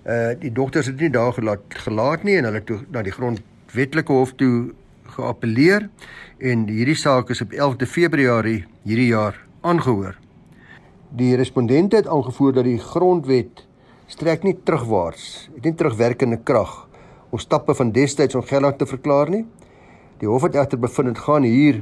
Uh 0.03 0.33
die 0.39 0.51
dogters 0.51 0.85
het 0.91 0.99
nie 0.99 1.09
daar 1.09 1.33
gelaat 1.33 1.77
gelaat 1.85 2.23
nie 2.23 2.35
en 2.37 2.49
hulle 2.49 2.63
toe 2.63 2.81
na 2.91 3.01
die 3.01 3.15
grondwetlike 3.15 4.11
hof 4.13 4.35
toe 4.35 4.73
geappeleer 5.15 5.87
en 6.39 6.67
hierdie 6.67 6.97
saak 6.99 7.31
is 7.33 7.41
op 7.45 7.53
11de 7.55 7.87
Februarie 7.87 8.63
hierdie 8.83 9.11
jaar 9.13 9.39
aangehoor. 9.65 10.17
Die 11.15 11.35
respondente 11.39 11.95
het 12.01 12.09
aangevoer 12.11 12.57
dat 12.57 12.67
die 12.67 12.79
grondwet 12.79 13.63
strek 14.11 14.43
nie 14.43 14.55
terugwaarts, 14.67 15.47
het 15.55 15.63
nie 15.63 15.75
terugwerkende 15.79 16.41
krag 16.43 16.83
om 17.31 17.39
stappe 17.39 17.75
van 17.75 17.93
destyds 17.95 18.35
ongeldig 18.35 18.75
te 18.79 18.87
verklaar 18.89 19.31
nie. 19.31 19.45
Die 20.19 20.29
hof 20.29 20.45
het 20.47 20.55
egter 20.55 20.79
bevind 20.79 21.13
dit 21.13 21.23
gaan 21.23 21.47
hier 21.47 21.81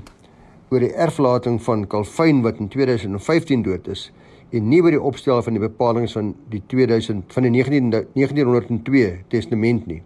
oor 0.70 0.82
die 0.82 0.94
erflating 0.94 1.60
van 1.62 1.88
Calvin 1.90 2.42
wat 2.46 2.62
in 2.62 2.70
2015 2.74 3.66
dood 3.66 3.90
is 3.94 4.08
en 4.54 4.70
nie 4.70 4.82
oor 4.86 4.94
die 4.94 5.02
opstel 5.02 5.42
van 5.46 5.58
die 5.58 5.62
bepalinge 5.62 6.10
van 6.14 6.34
die 6.54 6.62
2000 6.70 7.34
van 7.34 7.48
die 7.48 7.54
19, 7.58 7.90
1902 8.14 9.14
testament 9.34 9.88
nie. 9.90 10.02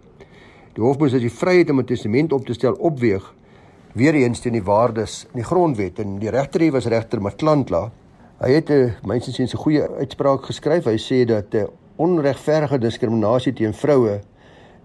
Die 0.78 0.84
hof 0.86 1.00
moes 1.00 1.14
as 1.16 1.24
die 1.24 1.32
vryheid 1.34 1.72
om 1.72 1.80
'n 1.80 1.90
testament 1.90 2.32
op 2.32 2.44
te 2.46 2.54
stel 2.54 2.76
opweeg 2.78 3.24
weer 3.98 4.14
eens 4.14 4.40
teen 4.40 4.52
die 4.52 4.62
waardes 4.62 5.24
in 5.32 5.40
die 5.40 5.48
grondwet 5.48 5.98
en 5.98 6.20
die 6.22 6.30
regter 6.30 6.60
hier 6.60 6.72
was 6.72 6.86
regter 6.86 7.20
Matlantla. 7.20 7.90
Hy 8.38 8.50
het 8.50 8.70
'n 8.70 8.94
mense 9.02 9.32
sien 9.32 9.46
'n 9.46 9.58
goeie 9.58 9.88
uitspraak 9.98 10.46
geskryf. 10.46 10.84
Hy 10.84 10.96
sê 10.96 11.26
dat 11.26 11.54
'n 11.54 11.66
onregverdige 11.96 12.78
diskriminasie 12.78 13.52
teen 13.52 13.74
vroue 13.74 14.20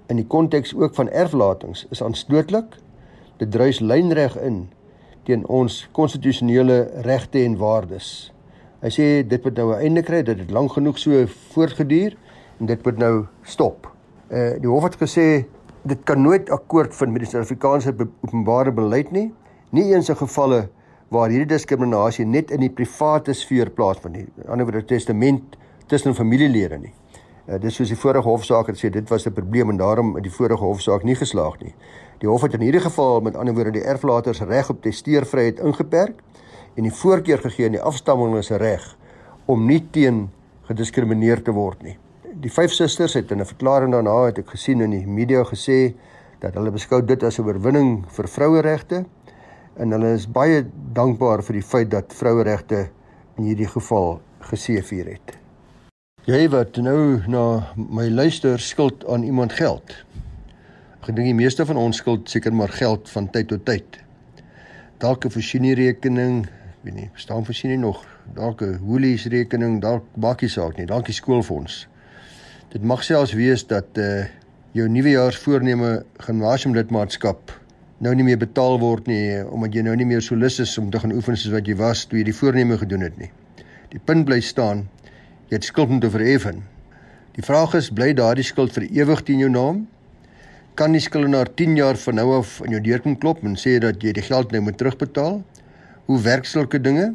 in 0.10 0.16
die 0.16 0.26
konteks 0.26 0.74
ook 0.76 0.96
van 0.96 1.10
erflatings 1.10 1.86
is 1.92 2.02
aanstootlik. 2.02 2.76
Dit 3.38 3.52
druis 3.52 3.80
lynreg 3.80 4.38
in 4.42 4.70
teen 5.24 5.48
ons 5.48 5.90
konstitusionele 5.92 6.90
regte 7.02 7.44
en 7.44 7.58
waardes. 7.58 8.34
Hy 8.82 8.90
sê 8.90 9.28
dit 9.28 9.44
moet 9.44 9.56
nou 9.56 9.74
'n 9.74 9.80
einde 9.80 10.02
kry, 10.02 10.24
dit 10.24 10.40
het 10.40 10.52
lank 10.52 10.72
genoeg 10.72 10.98
so 10.98 11.26
voortgeduur 11.54 12.18
en 12.60 12.66
dit 12.66 12.84
moet 12.84 12.98
nou 12.98 13.26
stop. 13.44 13.92
Uh 14.32 14.60
die 14.60 14.70
hof 14.70 14.84
het 14.84 14.98
gesê 14.98 15.46
dit 15.84 16.04
kan 16.08 16.22
nooit 16.22 16.50
akkoord 16.50 16.96
vind 16.96 17.12
met 17.12 17.26
die 17.26 17.30
Suid-Afrikaanse 17.30 17.93
openbare 18.24 18.72
beleid 18.72 19.12
nie. 19.12 19.32
Nie 19.76 19.89
eens 19.91 20.10
in 20.10 20.17
gevalle 20.19 20.67
waar 21.13 21.30
hierdie 21.30 21.50
diskriminasie 21.52 22.26
net 22.26 22.52
in 22.56 22.63
die 22.63 22.72
private 22.72 23.36
sfeer 23.36 23.69
plaasvind 23.69 24.15
nie. 24.15 24.26
Aan 24.26 24.43
die 24.43 24.52
ander 24.56 24.69
woorde 24.69 24.86
testament 24.89 25.58
tussen 25.91 26.15
familielede 26.15 26.80
nie. 26.80 26.93
Uh, 27.43 27.58
dis 27.60 27.76
soos 27.76 27.91
die 27.91 28.00
vorige 28.00 28.30
hofsaak 28.30 28.69
het 28.72 28.80
sê 28.80 28.89
dit 28.89 29.10
was 29.12 29.28
'n 29.28 29.34
probleem 29.34 29.69
en 29.69 29.78
daarom 29.78 30.15
het 30.15 30.24
die 30.24 30.32
vorige 30.32 30.63
hofsaak 30.63 31.04
nie 31.04 31.15
geslaag 31.15 31.60
nie. 31.60 31.76
Die 32.19 32.30
hof 32.30 32.41
het 32.41 32.54
in 32.54 32.62
hierdie 32.62 32.82
geval 32.82 33.22
met 33.22 33.36
ander 33.36 33.54
woorde 33.54 33.72
die 33.72 33.84
erflaters 33.84 34.41
reg 34.41 34.69
op 34.69 34.82
testeervryheid 34.82 35.60
ingeperk 35.60 36.24
en 36.76 36.84
die 36.84 36.93
voorkeur 36.93 37.38
gegee 37.38 37.65
aan 37.65 37.72
die 37.76 37.82
afstammelinge 37.82 38.41
se 38.41 38.56
reg 38.56 38.98
om 39.46 39.65
nie 39.65 39.88
teen 39.91 40.30
gediskrimineer 40.62 41.43
te 41.43 41.52
word 41.52 41.84
nie 41.84 41.98
die 42.44 42.52
vyf 42.52 42.74
susters 42.76 43.14
het 43.16 43.32
in 43.32 43.40
'n 43.40 43.46
verklaring 43.46 43.92
daarna 43.92 44.26
het 44.26 44.40
ek 44.40 44.50
gesien 44.50 44.82
in 44.82 44.92
die 44.92 45.08
media 45.08 45.44
gesê 45.44 45.94
dat 46.40 46.54
hulle 46.54 46.72
beskou 46.72 47.02
dit 47.02 47.24
as 47.24 47.40
'n 47.40 47.46
oorwinning 47.46 48.04
vir 48.08 48.28
vroueregte 48.28 49.06
en 49.78 49.92
hulle 49.92 50.14
is 50.14 50.28
baie 50.28 50.66
dankbaar 50.94 51.44
vir 51.44 51.54
die 51.54 51.68
feit 51.68 51.90
dat 51.90 52.14
vroueregte 52.14 52.90
in 53.38 53.44
hierdie 53.44 53.68
geval 53.68 54.22
geseëvier 54.40 55.06
het. 55.06 55.38
Jy 56.26 56.50
wat 56.50 56.78
nou 56.78 57.22
na 57.28 57.74
my 57.76 58.10
luister 58.10 58.60
skuld 58.60 59.08
aan 59.08 59.24
iemand 59.24 59.54
geld. 59.54 60.06
Ek 61.02 61.16
dink 61.16 61.28
die 61.28 61.34
meeste 61.34 61.66
van 61.66 61.78
ons 61.78 61.98
skuld 61.98 62.30
seker 62.30 62.54
maar 62.54 62.70
geld 62.70 63.10
van 63.10 63.30
tyd 63.30 63.48
tot 63.48 63.66
tyd. 63.66 64.00
Dalk 64.98 65.26
'n 65.26 65.30
voorsieningsrekening, 65.30 66.48
weet 66.82 66.96
nie, 66.96 67.10
staan 67.14 67.46
voorsiening 67.46 67.82
nog, 67.82 68.06
dalk 68.36 68.62
'n 68.62 68.78
hoelies 68.84 69.26
rekening, 69.26 69.82
dalk 69.82 70.04
bakkie 70.16 70.50
saak 70.50 70.78
nie, 70.78 70.86
dalk 70.86 71.06
die 71.06 71.14
skoolfonds. 71.14 71.88
Dit 72.74 72.82
mag 72.82 73.04
selfs 73.06 73.36
wees 73.38 73.62
dat 73.70 74.00
uh 74.02 74.24
jou 74.74 74.88
nuwejaarsvoorneme 74.90 75.90
gimnasiumlidmaatskap 76.26 77.52
nou 78.02 78.14
nie 78.18 78.24
meer 78.26 78.40
betaal 78.42 78.80
word 78.82 79.06
nie 79.06 79.44
omdat 79.44 79.76
jy 79.78 79.84
nou 79.86 79.94
nie 80.00 80.08
meer 80.10 80.24
so 80.26 80.34
lus 80.34 80.58
is 80.64 80.72
om 80.82 80.88
te 80.90 80.98
gaan 81.04 81.14
oefen 81.14 81.38
soos 81.38 81.54
wat 81.54 81.70
jy 81.70 81.76
was 81.78 82.02
toe 82.10 82.18
jy 82.18 82.24
die 82.32 82.34
voorneme 82.34 82.80
gedoen 82.82 83.06
het 83.06 83.20
nie. 83.22 83.30
Die 83.94 84.02
punt 84.02 84.26
bly 84.26 84.40
staan, 84.42 84.88
jy 85.52 85.60
het 85.60 85.68
skuld 85.70 85.94
om 85.94 86.00
te 86.02 86.10
verheffen. 86.10 86.64
Die 87.38 87.46
vraag 87.46 87.78
is, 87.78 87.92
bly 87.94 88.10
daardie 88.18 88.48
skuld 88.48 88.74
vir 88.74 88.88
ewig 88.90 89.22
teen 89.28 89.46
jou 89.46 89.52
naam? 89.54 89.84
Kan 90.74 90.98
die 90.98 91.04
skuldenaar 91.06 91.54
10 91.54 91.78
jaar 91.78 92.02
van 92.08 92.18
nou 92.18 92.32
af 92.40 92.56
aan 92.66 92.74
jou 92.74 92.82
deur 92.82 93.06
kom 93.06 93.20
klop 93.22 93.46
en 93.46 93.54
sê 93.54 93.78
dat 93.86 94.02
jy 94.02 94.16
die 94.18 94.26
geld 94.26 94.50
nou 94.50 94.64
moet 94.66 94.82
terugbetaal? 94.82 95.44
Hoe 96.10 96.20
werk 96.26 96.50
sulke 96.50 96.82
dinge? 96.82 97.12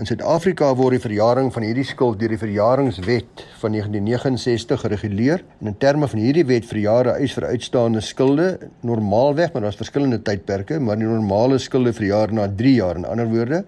In 0.00 0.08
Suid-Afrika 0.08 0.70
word 0.78 0.94
die 0.96 1.02
verjaring 1.02 1.50
van 1.52 1.64
hierdie 1.66 1.84
skuld 1.84 2.16
deur 2.22 2.32
die 2.32 2.40
verjaringswet 2.40 3.42
van 3.60 3.74
1969 3.74 4.80
gereguleer. 4.80 5.42
En 5.60 5.68
in 5.68 5.74
terme 5.76 6.06
van 6.08 6.22
hierdie 6.22 6.46
wet 6.48 6.64
verjaar 6.64 7.10
eis 7.18 7.34
vir 7.36 7.44
uitstaande 7.50 8.00
skulde 8.00 8.46
normaalweg, 8.80 9.52
maar 9.52 9.66
daar's 9.66 9.76
verskillende 9.76 10.22
tydperke, 10.24 10.78
maar 10.80 10.96
die 10.96 11.04
normale 11.04 11.58
skulde 11.60 11.92
verjaar 11.92 12.32
na 12.32 12.46
3 12.48 12.72
jaar. 12.78 12.96
In 12.96 13.04
ander 13.04 13.28
woorde, 13.28 13.58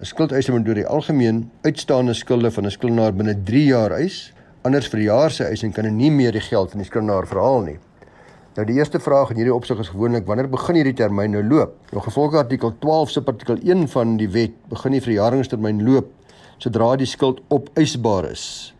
'n 0.00 0.10
skuldeiser 0.10 0.56
moet 0.56 0.66
deur 0.66 0.80
die 0.82 0.86
algemeen 0.86 1.50
uitstaande 1.62 2.14
skulde 2.18 2.50
van 2.50 2.66
'n 2.66 2.70
skuldenaar 2.70 3.14
binne 3.14 3.36
3 3.44 3.64
jaar 3.64 3.92
eis. 3.92 4.32
Anders 4.62 4.88
verjaar 4.88 5.30
sy 5.30 5.44
eis 5.44 5.62
en 5.62 5.72
kan 5.72 5.84
hy 5.84 5.90
nie 5.90 6.10
meer 6.10 6.32
die 6.32 6.48
geld 6.50 6.70
van 6.70 6.80
die 6.80 6.90
skuldenaar 6.90 7.26
verhaal 7.26 7.62
nie. 7.62 7.78
Nou 8.58 8.64
die 8.66 8.80
eerste 8.80 8.98
vraag 8.98 9.28
in 9.30 9.38
hierdie 9.38 9.54
opsig 9.54 9.78
is 9.78 9.92
gewoonlik 9.92 10.24
wanneer 10.26 10.48
begin 10.50 10.74
hierdie 10.80 10.96
termyn 10.98 11.30
nou 11.36 11.42
loop? 11.46 11.76
Nou 11.94 12.00
gevolg 12.02 12.32
artikel 12.34 12.72
12 12.82 13.12
se 13.14 13.20
artikel 13.22 13.60
1 13.62 13.84
van 13.92 14.16
die 14.18 14.26
wet 14.34 14.56
begin 14.72 14.96
die 14.96 15.02
verjaringstermyn 15.04 15.84
loop 15.86 16.08
sodra 16.58 16.88
die 16.98 17.06
skuld 17.06 17.38
opeisbaar 17.54 18.26
is. 18.32 18.74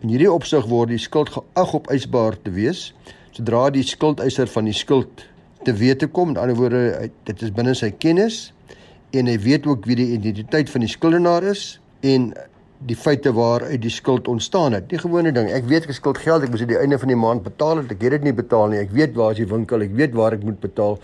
In 0.00 0.08
hierdie 0.08 0.30
opsig 0.32 0.64
word 0.70 0.88
die 0.94 1.02
skuld 1.02 1.34
geag 1.34 1.74
op 1.76 1.92
eisbaar 1.92 2.38
te 2.46 2.54
wees 2.56 2.86
sodra 3.36 3.66
die 3.74 3.84
skuldeiser 3.84 4.48
van 4.48 4.72
die 4.72 4.76
skuld 4.76 5.26
te 5.68 5.76
wete 5.76 6.08
kom. 6.08 6.32
In 6.32 6.40
ander 6.40 6.56
woorde, 6.56 7.10
dit 7.28 7.44
is 7.44 7.52
binne 7.52 7.76
sy 7.76 7.92
kennis 7.92 8.54
en 9.12 9.28
hy 9.28 9.36
weet 9.44 9.68
ook 9.68 9.84
wie 9.84 10.00
die 10.00 10.14
identiteit 10.16 10.72
van 10.72 10.80
die 10.80 10.92
skuldenaar 10.94 11.44
is 11.52 11.74
en 12.00 12.32
die 12.84 12.96
feite 12.96 13.32
waaruit 13.32 13.80
die 13.80 13.92
skuld 13.92 14.28
ontstaan 14.28 14.76
het. 14.76 14.88
Die 14.90 14.98
gewone 15.00 15.32
ding, 15.32 15.48
ek 15.48 15.64
weet 15.70 15.86
ek 15.88 15.96
skuld 15.96 16.18
geld, 16.20 16.44
ek 16.44 16.52
moet 16.52 16.64
aan 16.66 16.72
die 16.74 16.80
einde 16.80 16.98
van 17.00 17.12
die 17.12 17.16
maand 17.16 17.44
betaal 17.46 17.80
het, 17.80 17.94
ek 17.94 18.02
het 18.04 18.18
dit 18.18 18.26
nie 18.28 18.34
betaal 18.36 18.68
nie. 18.72 18.80
Ek 18.82 18.92
weet 18.92 19.14
waar 19.16 19.32
is 19.32 19.40
die 19.40 19.48
winkel, 19.48 19.86
ek 19.86 19.94
weet 19.96 20.12
waar 20.18 20.36
ek 20.36 20.44
moet 20.44 20.60
betaal. 20.60 20.98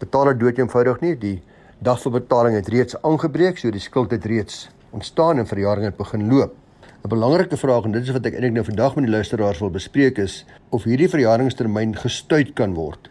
Betaal 0.00 0.32
dit 0.32 0.40
dood 0.40 0.62
eenvoudig 0.62 1.02
nie. 1.04 1.12
Die 1.20 1.36
dag 1.84 2.00
vir 2.00 2.14
betaling 2.16 2.56
het 2.56 2.70
reeds 2.72 2.96
aangebreek, 3.02 3.60
so 3.60 3.70
die 3.74 3.82
skuld 3.82 4.14
het 4.16 4.24
reeds 4.26 4.68
ontstaan 4.96 5.42
en 5.42 5.46
verjaring 5.46 5.84
het 5.84 5.98
begin 5.98 6.28
loop. 6.32 6.56
'n 7.04 7.08
Belangrike 7.08 7.56
vraag 7.56 7.84
en 7.84 7.92
dit 7.92 8.02
is 8.02 8.10
wat 8.10 8.26
ek 8.26 8.34
eintlik 8.34 8.52
nou 8.52 8.64
vandag 8.64 8.96
met 8.96 9.04
die 9.04 9.12
luisteraars 9.12 9.60
wil 9.60 9.70
bespreek 9.70 10.18
is 10.18 10.44
of 10.70 10.84
hierdie 10.84 11.08
verjaringstermyn 11.08 11.94
gestuit 11.94 12.54
kan 12.54 12.74
word. 12.74 13.10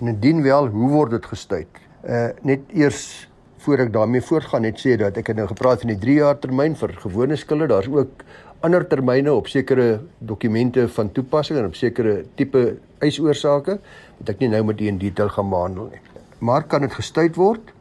En 0.00 0.08
indien 0.08 0.42
wel, 0.42 0.66
hoe 0.66 0.90
word 0.90 1.10
dit 1.10 1.26
gestuit? 1.26 1.68
Uh 2.02 2.28
net 2.42 2.60
eers 2.74 3.28
voor 3.58 3.78
ek 3.84 3.92
daarmee 3.92 4.22
voortgaan 4.22 4.62
net 4.62 4.78
sê 4.80 4.96
dat 5.00 5.16
ek 5.18 5.32
het 5.32 5.36
nou 5.36 5.48
gepraat 5.50 5.82
van 5.82 5.92
die 5.92 5.98
3 5.98 6.18
jaar 6.20 6.38
termyn 6.38 6.76
vir 6.78 6.94
gewone 7.02 7.36
skulde. 7.36 7.66
Daar's 7.70 7.88
ook 7.90 8.24
ander 8.66 8.86
termyne 8.86 9.32
op 9.32 9.48
sekere 9.50 10.00
dokumente 10.18 10.88
van 10.88 11.12
toepassing 11.12 11.58
en 11.58 11.70
op 11.70 11.78
sekere 11.78 12.24
tipe 12.34 12.78
eisoorsake 12.98 13.78
wat 14.18 14.32
ek 14.34 14.42
nie 14.42 14.50
nou 14.54 14.64
met 14.70 14.80
u 14.80 14.88
in 14.90 14.98
detail 14.98 15.30
gaan 15.34 15.50
behandel 15.50 15.90
nie. 15.92 16.02
Maar 16.38 16.66
kan 16.70 16.86
dit 16.86 16.94
gestuit 16.94 17.38
word? 17.38 17.72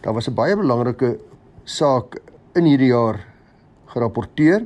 Daar 0.00 0.14
was 0.14 0.28
'n 0.28 0.34
baie 0.34 0.56
belangrike 0.56 1.18
saak 1.64 2.20
in 2.54 2.64
hierdie 2.64 2.92
jaar 2.92 3.20
gerapporteer, 3.86 4.64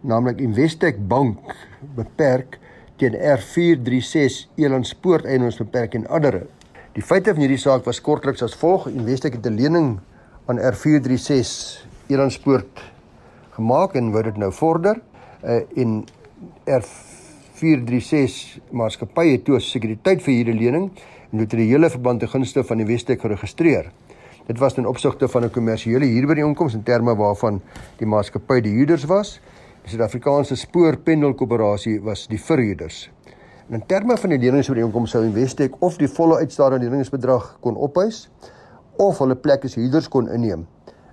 naamlik 0.00 0.40
Investec 0.40 0.98
Bank 1.08 1.54
beperk 1.94 2.58
teen 2.96 3.14
R436 3.14 4.48
Elandspoort 4.56 5.24
Eienaarsbeperk 5.24 5.94
en 5.94 6.06
ander 6.06 6.46
Die 6.92 7.00
feite 7.00 7.32
van 7.32 7.40
hierdie 7.40 7.56
saak 7.56 7.86
was 7.88 8.02
kortliks 8.04 8.42
as 8.44 8.52
volg: 8.60 8.82
Investec 8.90 9.38
het 9.38 9.46
'n 9.48 9.56
lening 9.56 10.00
aan 10.44 10.58
R436 10.60 11.86
Eranspoort 12.12 12.82
gemaak 13.56 13.94
en 13.94 14.10
wou 14.12 14.22
dit 14.22 14.36
nou 14.36 14.52
vorder. 14.52 15.00
Uh 15.42 15.62
en 15.74 16.04
R436 16.68 18.60
maatskappy 18.70 19.26
het 19.30 19.44
toe 19.44 19.60
sekuriteit 19.60 20.22
vir 20.22 20.34
hierdie 20.34 20.58
lening 20.58 20.90
en 21.32 21.38
het 21.38 21.50
die 21.50 21.70
hele 21.72 21.90
verband 21.90 22.20
te 22.20 22.26
gunste 22.26 22.64
van 22.64 22.80
Investec 22.80 23.20
geregistreer. 23.20 23.90
Dit 24.46 24.58
was 24.58 24.74
ten 24.74 24.86
opsigte 24.86 25.28
van 25.28 25.44
'n 25.44 25.50
kommersiële 25.50 26.04
huurbyeenkoms 26.04 26.74
in 26.74 26.82
terme 26.82 27.16
waarvan 27.16 27.62
die 27.96 28.06
maatskappy 28.06 28.60
die 28.60 28.72
huurders 28.72 29.04
was. 29.04 29.40
Die 29.82 29.90
Suid-Afrikaanse 29.90 30.56
Spoor 30.56 30.96
Pendelkoöperasie 30.96 32.00
was 32.02 32.26
die 32.26 32.40
verhuurders. 32.40 33.10
In 33.70 33.86
terme 33.86 34.16
van 34.18 34.32
die 34.34 34.38
leningsooreenkoms 34.42 35.12
sou 35.14 35.20
Investec 35.22 35.76
of 35.86 35.94
die 36.00 36.08
volle 36.10 36.40
uitstaande 36.42 36.80
leningsbedrag 36.82 37.44
kon 37.62 37.76
opeis 37.78 38.24
of 38.98 39.20
hulle 39.22 39.36
plek 39.38 39.68
as 39.68 39.76
huurders 39.78 40.08
kon 40.10 40.26
inneem 40.34 40.64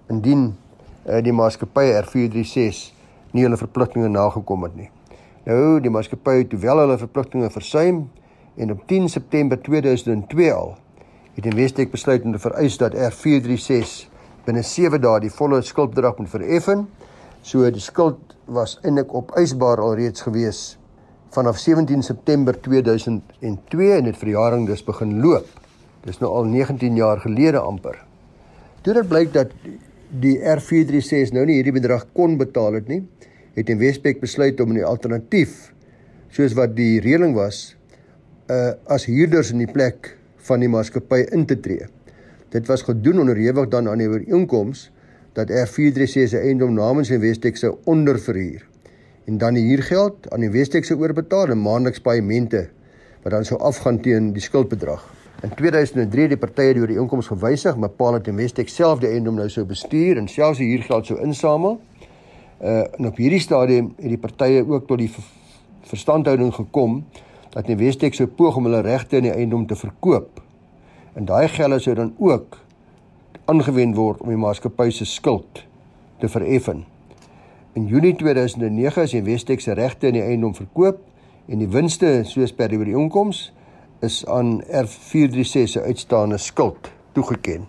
indien 0.10 0.48
uh, 1.06 1.20
die 1.22 1.34
maatskappy 1.36 1.92
R436 2.00 2.80
nie 3.38 3.46
hulle 3.46 3.60
verpligtinge 3.62 4.10
nagekom 4.10 4.66
het 4.66 4.80
nie. 4.80 4.90
Nou 5.46 5.78
die 5.86 5.94
maatskappy 5.94 6.40
het 6.40 6.58
wel 6.64 6.82
hulle 6.82 6.98
verpligtinge 6.98 7.52
versuim 7.54 8.02
en 8.58 8.74
op 8.74 8.82
10 8.90 9.12
September 9.14 9.62
2002 9.62 10.50
al 10.50 10.74
het 11.38 11.46
Investec 11.46 11.94
besluit 11.94 12.26
om 12.26 12.34
te 12.34 12.42
vereis 12.42 12.82
dat 12.82 12.98
R436 12.98 14.10
binne 14.50 14.66
7 14.66 14.98
dae 15.06 15.22
die 15.22 15.34
volle 15.38 15.62
skuldbedrag 15.62 16.18
moet 16.18 16.34
vereffen. 16.34 16.88
So 17.46 17.70
die 17.70 17.86
skuld 17.86 18.34
was 18.50 18.80
eintlik 18.82 19.14
op 19.14 19.38
eisbaar 19.38 19.86
alreeds 19.86 20.26
gewees 20.26 20.79
vanaf 21.30 21.58
17 21.58 22.04
September 22.04 22.58
2002 22.62 23.92
en 23.92 24.04
dit 24.04 24.18
verjaring 24.18 24.68
dus 24.68 24.84
begin 24.84 25.20
loop. 25.22 25.48
Dis 26.06 26.18
nou 26.22 26.32
al 26.34 26.48
19 26.50 26.96
jaar 26.96 27.20
gelede 27.22 27.60
amper. 27.60 28.00
Toe 28.82 28.94
dit 28.94 29.08
blyk 29.08 29.34
dat 29.34 29.52
die 30.10 30.38
R436 30.40 31.34
nou 31.36 31.46
nie 31.46 31.60
hierdie 31.60 31.76
bedrag 31.76 32.08
kon 32.18 32.38
betaal 32.40 32.80
het 32.80 32.88
nie, 32.90 33.04
het 33.54 33.70
Investec 33.70 34.22
besluit 34.22 34.62
om 34.62 34.74
'n 34.74 34.84
alternatief 34.84 35.74
soos 36.30 36.54
wat 36.54 36.76
die 36.76 37.00
reëling 37.02 37.36
was, 37.36 37.76
uh 38.50 38.74
as 38.88 39.06
huurders 39.06 39.52
in 39.52 39.58
die 39.58 39.72
plek 39.72 40.18
van 40.38 40.60
die 40.60 40.70
maatskappy 40.70 41.26
in 41.32 41.46
te 41.46 41.60
tree. 41.60 41.86
Dit 42.50 42.68
was 42.68 42.82
gedoen 42.82 43.20
onderhewig 43.20 43.70
dan 43.70 43.88
aan 43.88 43.98
die 43.98 44.10
ooreenkoms 44.10 44.92
dat 45.34 45.52
R436 45.52 46.30
se 46.30 46.40
eiendom 46.40 46.74
namens 46.74 47.10
Investec 47.10 47.58
sou 47.58 47.78
onderverhuur 47.86 48.69
en 49.30 49.38
dan 49.38 49.54
die 49.54 49.68
huurgeld 49.68 50.30
aan 50.34 50.42
die 50.42 50.50
Westex 50.50 50.90
se 50.90 50.98
oorbetaal 50.98 51.52
en 51.54 51.62
maandeliks 51.62 52.02
paemente 52.02 52.64
wat 53.22 53.34
dan 53.36 53.46
sou 53.46 53.60
afgaan 53.62 54.00
teen 54.02 54.32
die 54.34 54.42
skuldbedrag. 54.42 55.04
In 55.44 55.54
2003 55.56 56.26
het 56.26 56.34
die 56.34 56.40
partye 56.40 56.74
die 56.74 56.82
ooreenkoms 56.82 57.30
gewysig, 57.30 57.78
maar 57.78 57.92
bepaal 57.92 58.18
dat 58.18 58.26
die 58.26 58.34
Westex 58.34 58.76
self 58.76 59.04
die 59.04 59.12
eiendom 59.12 59.38
nou 59.38 59.46
sou 59.52 59.68
bestuur 59.70 60.18
en 60.18 60.28
selfs 60.28 60.64
die 60.64 60.72
huurgeld 60.72 61.12
sou 61.12 61.20
insamel. 61.22 61.78
Uh 62.60 62.82
en 62.98 63.12
op 63.12 63.22
hierdie 63.22 63.40
stadium 63.44 63.94
het 64.00 64.16
die 64.16 64.20
partye 64.20 64.66
ook 64.66 64.88
tot 64.88 65.04
die 65.04 65.12
verstandhouding 65.92 66.54
gekom 66.56 67.04
dat 67.54 67.70
die 67.70 67.78
Westex 67.78 68.18
sou 68.18 68.28
poog 68.28 68.58
om 68.58 68.66
hulle 68.70 68.82
regte 68.88 69.22
in 69.22 69.30
die 69.30 69.36
eiendom 69.36 69.68
te 69.68 69.78
verkoop. 69.78 70.42
En 71.14 71.30
daai 71.30 71.48
gelde 71.48 71.80
sou 71.80 71.96
dan 71.96 72.16
ook 72.18 72.58
aangewend 73.46 73.96
word 73.96 74.24
om 74.26 74.34
die 74.34 74.42
maatskappy 74.42 74.90
se 74.90 75.06
skuld 75.06 75.68
te 76.20 76.30
vereffen. 76.30 76.88
In 77.80 77.88
Junie 77.88 78.16
2009 78.16 79.04
is 79.04 79.14
Investec 79.14 79.62
se 79.62 79.72
regte 79.72 80.10
in 80.10 80.18
die 80.18 80.22
eiendom 80.22 80.52
verkoop 80.52 80.98
en 81.48 81.62
die 81.62 81.68
winste 81.72 82.10
soos 82.28 82.52
per 82.52 82.68
die 82.74 82.80
ooreenkoms 82.82 83.38
is 84.04 84.18
aan 84.28 84.58
R436 84.82 85.70
se 85.72 85.84
uitstaande 85.86 86.42
skuld 86.44 86.90
toegeken. 87.16 87.64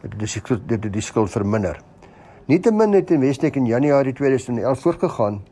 Dit 0.00 0.22
is 0.24 0.38
dit 0.40 0.72
het 0.72 0.88
die 0.94 1.04
skuld 1.04 1.28
verminder. 1.34 1.76
Nietemin 2.48 2.96
het 2.96 3.12
Investec 3.12 3.58
in 3.60 3.68
Januarie 3.68 4.14
2011 4.16 4.80
voortgegaan 4.86 5.42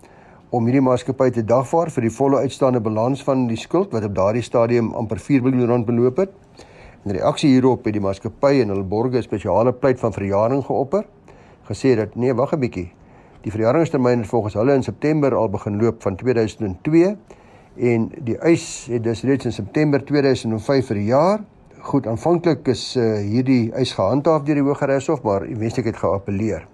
om 0.48 0.64
hierdie 0.64 0.84
maatskappy 0.88 1.28
te 1.36 1.44
dagvaar 1.44 1.92
vir 1.92 2.08
die 2.08 2.14
volle 2.16 2.40
uitstaande 2.46 2.80
balans 2.80 3.20
van 3.28 3.44
die 3.50 3.60
skuld 3.60 3.92
wat 3.92 4.08
op 4.08 4.16
daardie 4.16 4.46
stadium 4.48 4.94
amper 4.96 5.20
4 5.20 5.44
miljoen 5.44 5.74
rand 5.74 5.90
beloop 5.90 6.24
het. 6.24 6.32
In 7.04 7.12
reaksie 7.18 7.52
hierop 7.52 7.84
het 7.84 8.00
die 8.00 8.06
maatskappy 8.08 8.54
en 8.62 8.72
hulle 8.72 8.88
borgers 8.88 9.28
spesiale 9.28 9.76
pleit 9.76 10.00
van 10.00 10.16
verjaring 10.16 10.64
geopper, 10.64 11.04
gesê 11.68 11.92
dat 12.00 12.16
nee, 12.16 12.32
wag 12.32 12.56
'n 12.56 12.64
bietjie. 12.64 12.88
Die 13.42 13.50
verjaringstermyn 13.50 14.20
het 14.22 14.28
volgens 14.30 14.54
hulle 14.54 14.74
in 14.78 14.84
September 14.86 15.34
al 15.34 15.48
begin 15.50 15.80
loop 15.80 16.02
van 16.02 16.16
2002 16.16 17.16
en 17.90 18.04
die 18.22 18.36
eis 18.38 18.86
het 18.90 19.02
dus 19.02 19.22
reeds 19.26 19.48
in 19.50 19.52
September 19.52 20.04
2005 20.04 20.86
vir 20.86 20.96
'n 20.96 21.06
jaar. 21.06 21.40
Goed, 21.78 22.06
aanvanklik 22.06 22.68
is 22.68 22.96
uh, 22.96 23.18
hierdie 23.18 23.72
eis 23.72 23.92
gehandhaaf 23.92 24.44
deur 24.46 24.54
die 24.54 24.62
Hooggeregshof, 24.62 25.22
maar 25.22 25.46
Investec 25.46 25.84
het 25.84 25.96
geappeleer. 25.96 26.66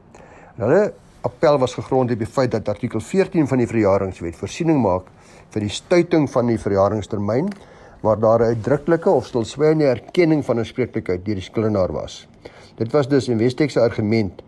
Hulle 0.57 0.93
appel 1.21 1.59
was 1.59 1.75
gegrond 1.75 2.11
op 2.11 2.19
die 2.19 2.27
feit 2.27 2.51
dat 2.51 2.69
artikel 2.69 3.01
14 3.01 3.49
van 3.49 3.59
die 3.59 3.67
verjaringswet 3.67 4.37
voorsiening 4.37 4.83
maak 4.83 5.09
vir 5.51 5.61
die 5.61 5.73
stuiting 5.73 6.29
van 6.31 6.47
die 6.47 6.59
verjaringstermyn 6.59 7.49
waar 8.01 8.21
daar 8.21 8.41
'n 8.41 8.53
uitdruklike 8.53 9.11
of 9.11 9.27
stilswygende 9.27 9.87
erkenning 9.87 10.45
van 10.45 10.59
'n 10.59 10.65
spreeklikheid 10.65 11.25
deur 11.25 11.35
die 11.35 11.45
skuldenaar 11.45 11.93
was. 11.93 12.29
Dit 12.77 12.93
was 12.93 13.09
dus 13.09 13.29
Investec 13.29 13.71
se 13.71 13.81
argument 13.81 14.43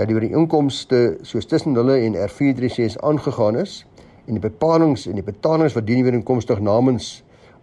dat 0.00 0.08
die 0.08 0.16
ooreenkomste 0.16 1.18
soos 1.28 1.44
tussen 1.46 1.76
hulle 1.76 1.98
en 2.00 2.16
R436 2.16 2.96
aangegaan 3.04 3.58
is 3.60 3.82
en 4.24 4.38
die 4.38 4.42
bepalinge 4.42 5.02
en 5.10 5.18
die 5.20 5.26
betalings 5.26 5.76
wat 5.76 5.86
dien 5.86 6.00
ooreenkomstig 6.06 6.62
namens 6.64 7.18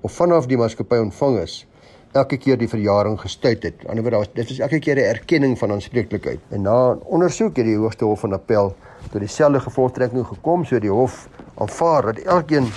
of 0.06 0.14
vanaf 0.14 0.46
die 0.46 0.60
maatskappy 0.60 1.00
ontvang 1.02 1.40
is 1.42 1.64
elke 2.18 2.38
keer 2.42 2.58
die 2.58 2.70
verjaring 2.70 3.18
gestuit 3.20 3.66
het. 3.66 3.84
Aan 3.86 4.00
die 4.00 4.04
ander 4.04 4.20
kant 4.20 4.36
dit 4.38 4.52
is 4.54 4.60
elke 4.64 4.80
keer 4.80 4.96
'n 4.96 5.10
erkenning 5.16 5.58
van 5.58 5.72
aanspreeklikheid. 5.72 6.40
En 6.50 6.62
na 6.62 6.98
ondersoek 7.06 7.58
het 7.58 7.66
die 7.66 7.78
Hoogste 7.78 8.06
Hof 8.06 8.20
van 8.20 8.34
Appel 8.34 8.76
tot 9.12 9.20
dieselfde 9.20 9.60
gevolgtrekking 9.60 10.26
gekom, 10.26 10.66
so 10.66 10.80
die 10.80 10.92
hof 10.92 11.30
aanvaar 11.56 12.02
dat 12.02 12.18
elkeen 12.18 12.68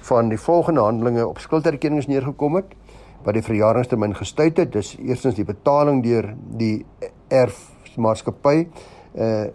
van 0.00 0.28
die 0.28 0.38
volgende 0.38 0.80
handelinge 0.80 1.26
op 1.26 1.38
skulderkennings 1.38 2.06
neergekom 2.06 2.54
het 2.54 2.74
wat 3.22 3.34
die 3.34 3.42
verjaringstermyn 3.42 4.16
gestuit 4.16 4.56
het. 4.56 4.72
Dis 4.72 4.96
eerstens 4.98 5.34
die 5.34 5.44
betaling 5.44 6.02
deur 6.02 6.34
die 6.56 6.84
erfmaatskappy 7.28 8.66
uh 9.14 9.50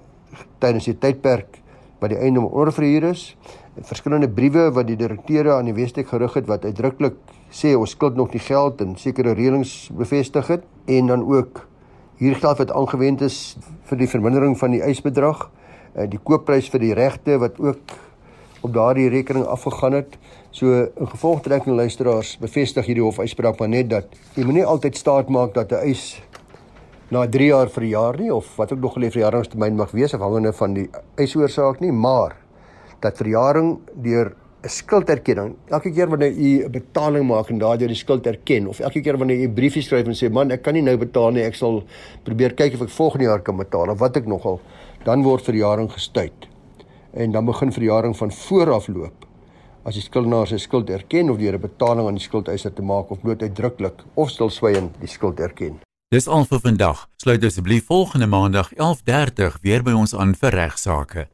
tydens 0.60 0.86
die 0.86 0.98
tydperk 0.98 1.62
wat 2.02 2.12
die 2.12 2.20
eiendom 2.20 2.46
oorverhuur 2.46 3.10
is. 3.10 3.32
Verskillende 3.78 4.30
briewe 4.30 4.68
wat 4.74 4.88
die 4.90 4.98
direkteure 4.98 5.56
aan 5.56 5.70
die 5.70 5.74
Westek 5.78 6.10
gerig 6.12 6.34
het 6.38 6.48
wat 6.50 6.66
uitdruklik 6.66 7.18
sê 7.54 7.74
ons 7.78 7.94
skuld 7.96 8.18
nog 8.18 8.34
nie 8.34 8.44
geld 8.44 8.82
en 8.84 8.96
sekere 9.00 9.34
reëlings 9.38 9.90
bevestig 9.98 10.50
het 10.52 10.66
en 10.86 11.08
dan 11.14 11.24
ook 11.24 11.64
huurgeld 12.20 12.58
wat 12.58 12.74
aangewend 12.74 13.22
is 13.22 13.58
vir 13.90 14.02
die 14.02 14.10
vermindering 14.10 14.58
van 14.58 14.74
die 14.74 14.82
eisbedrag, 14.84 15.48
uh 15.96 16.06
die 16.10 16.20
koopprys 16.20 16.70
vir 16.74 16.84
die 16.84 16.94
regte 16.98 17.38
wat 17.42 17.60
ook 17.62 17.96
op 18.66 18.74
daardie 18.74 19.10
rekening 19.10 19.46
afgegaan 19.46 19.94
het. 19.94 20.18
So 20.52 20.88
in 20.98 21.10
gevolgtrekking 21.10 21.76
luisteraars 21.76 22.38
bevestig 22.42 22.86
hierdie 22.90 23.06
hofuitspraak 23.06 23.60
maar 23.60 23.70
net 23.70 23.90
dat 23.90 24.18
jy 24.36 24.46
moenie 24.48 24.66
altyd 24.66 24.98
staat 24.98 25.30
maak 25.30 25.54
dat 25.54 25.72
'n 25.72 25.86
eis 25.86 26.22
na 27.10 27.28
3 27.28 27.46
jaar 27.48 27.70
verjaar 27.72 28.18
nie 28.20 28.34
of 28.34 28.50
wat 28.60 28.74
ook 28.74 28.82
nog 28.84 28.94
geleef 28.94 29.14
verjaringstermyn 29.16 29.76
mag 29.80 29.92
wees 29.96 30.14
afhangende 30.14 30.52
van 30.54 30.74
die 30.74 30.90
eisoorsaak 31.16 31.80
nie, 31.80 31.92
maar 31.92 32.36
dat 33.00 33.18
verjaring 33.18 33.78
deur 33.94 34.34
'n 34.64 34.70
skulderkenning. 34.70 35.56
Elke 35.70 35.92
keer 35.92 36.10
wanneer 36.10 36.32
u 36.32 36.66
'n 36.66 36.72
betaling 36.72 37.28
maak 37.28 37.50
en 37.50 37.58
daardeur 37.58 37.88
die 37.88 37.96
skuld 37.96 38.28
erken 38.28 38.68
of 38.68 38.80
elke 38.80 39.02
keer 39.02 39.18
wanneer 39.18 39.38
u 39.38 39.48
'n 39.48 39.54
briefie 39.54 39.82
skryf 39.82 40.06
en 40.08 40.16
sê 40.16 40.32
man, 40.32 40.52
ek 40.52 40.62
kan 40.62 40.74
nie 40.74 40.82
nou 40.82 40.98
betaal 40.98 41.32
nie, 41.32 41.44
ek 41.44 41.56
sal 41.56 41.84
probeer 42.24 42.54
kyk 42.54 42.74
of 42.74 42.82
ek 42.82 42.90
volgende 42.90 43.26
jaar 43.26 43.40
kan 43.40 43.58
betaal 43.58 43.90
of 43.90 44.00
wat 44.00 44.18
ek 44.18 44.26
nogal, 44.26 44.60
dan 45.06 45.24
word 45.24 45.42
verjaring 45.42 45.92
gestuit. 45.92 46.48
En 47.14 47.32
dan 47.32 47.46
begin 47.46 47.72
verjaring 47.72 48.18
van 48.18 48.32
vooraf 48.32 48.88
loop. 48.88 49.26
As 49.86 49.94
die 49.94 50.04
skuldenaar 50.04 50.48
sy 50.48 50.58
skuld 50.58 50.90
erken 50.90 51.30
of 51.30 51.38
deur 51.38 51.54
'n 51.54 51.62
betaling 51.62 52.08
aan 52.08 52.16
die 52.16 52.24
skuldeiser 52.24 52.74
te 52.74 52.82
maak 52.82 53.12
of 53.12 53.22
bloot 53.22 53.42
uitdruklik 53.42 54.04
of 54.16 54.30
stilswygend 54.30 55.00
die 55.00 55.08
skuld 55.08 55.40
erken. 55.40 55.87
Dis 56.08 56.28
al 56.32 56.46
vir 56.48 56.62
vandag. 56.64 57.00
Sluit 57.20 57.44
asseblief 57.44 57.86
volgende 57.86 58.28
maandag 58.32 58.70
11:30 58.74 59.58
weer 59.62 59.84
by 59.84 59.92
ons 59.92 60.16
aan 60.16 60.36
vir 60.40 60.56
regsaake. 60.56 61.28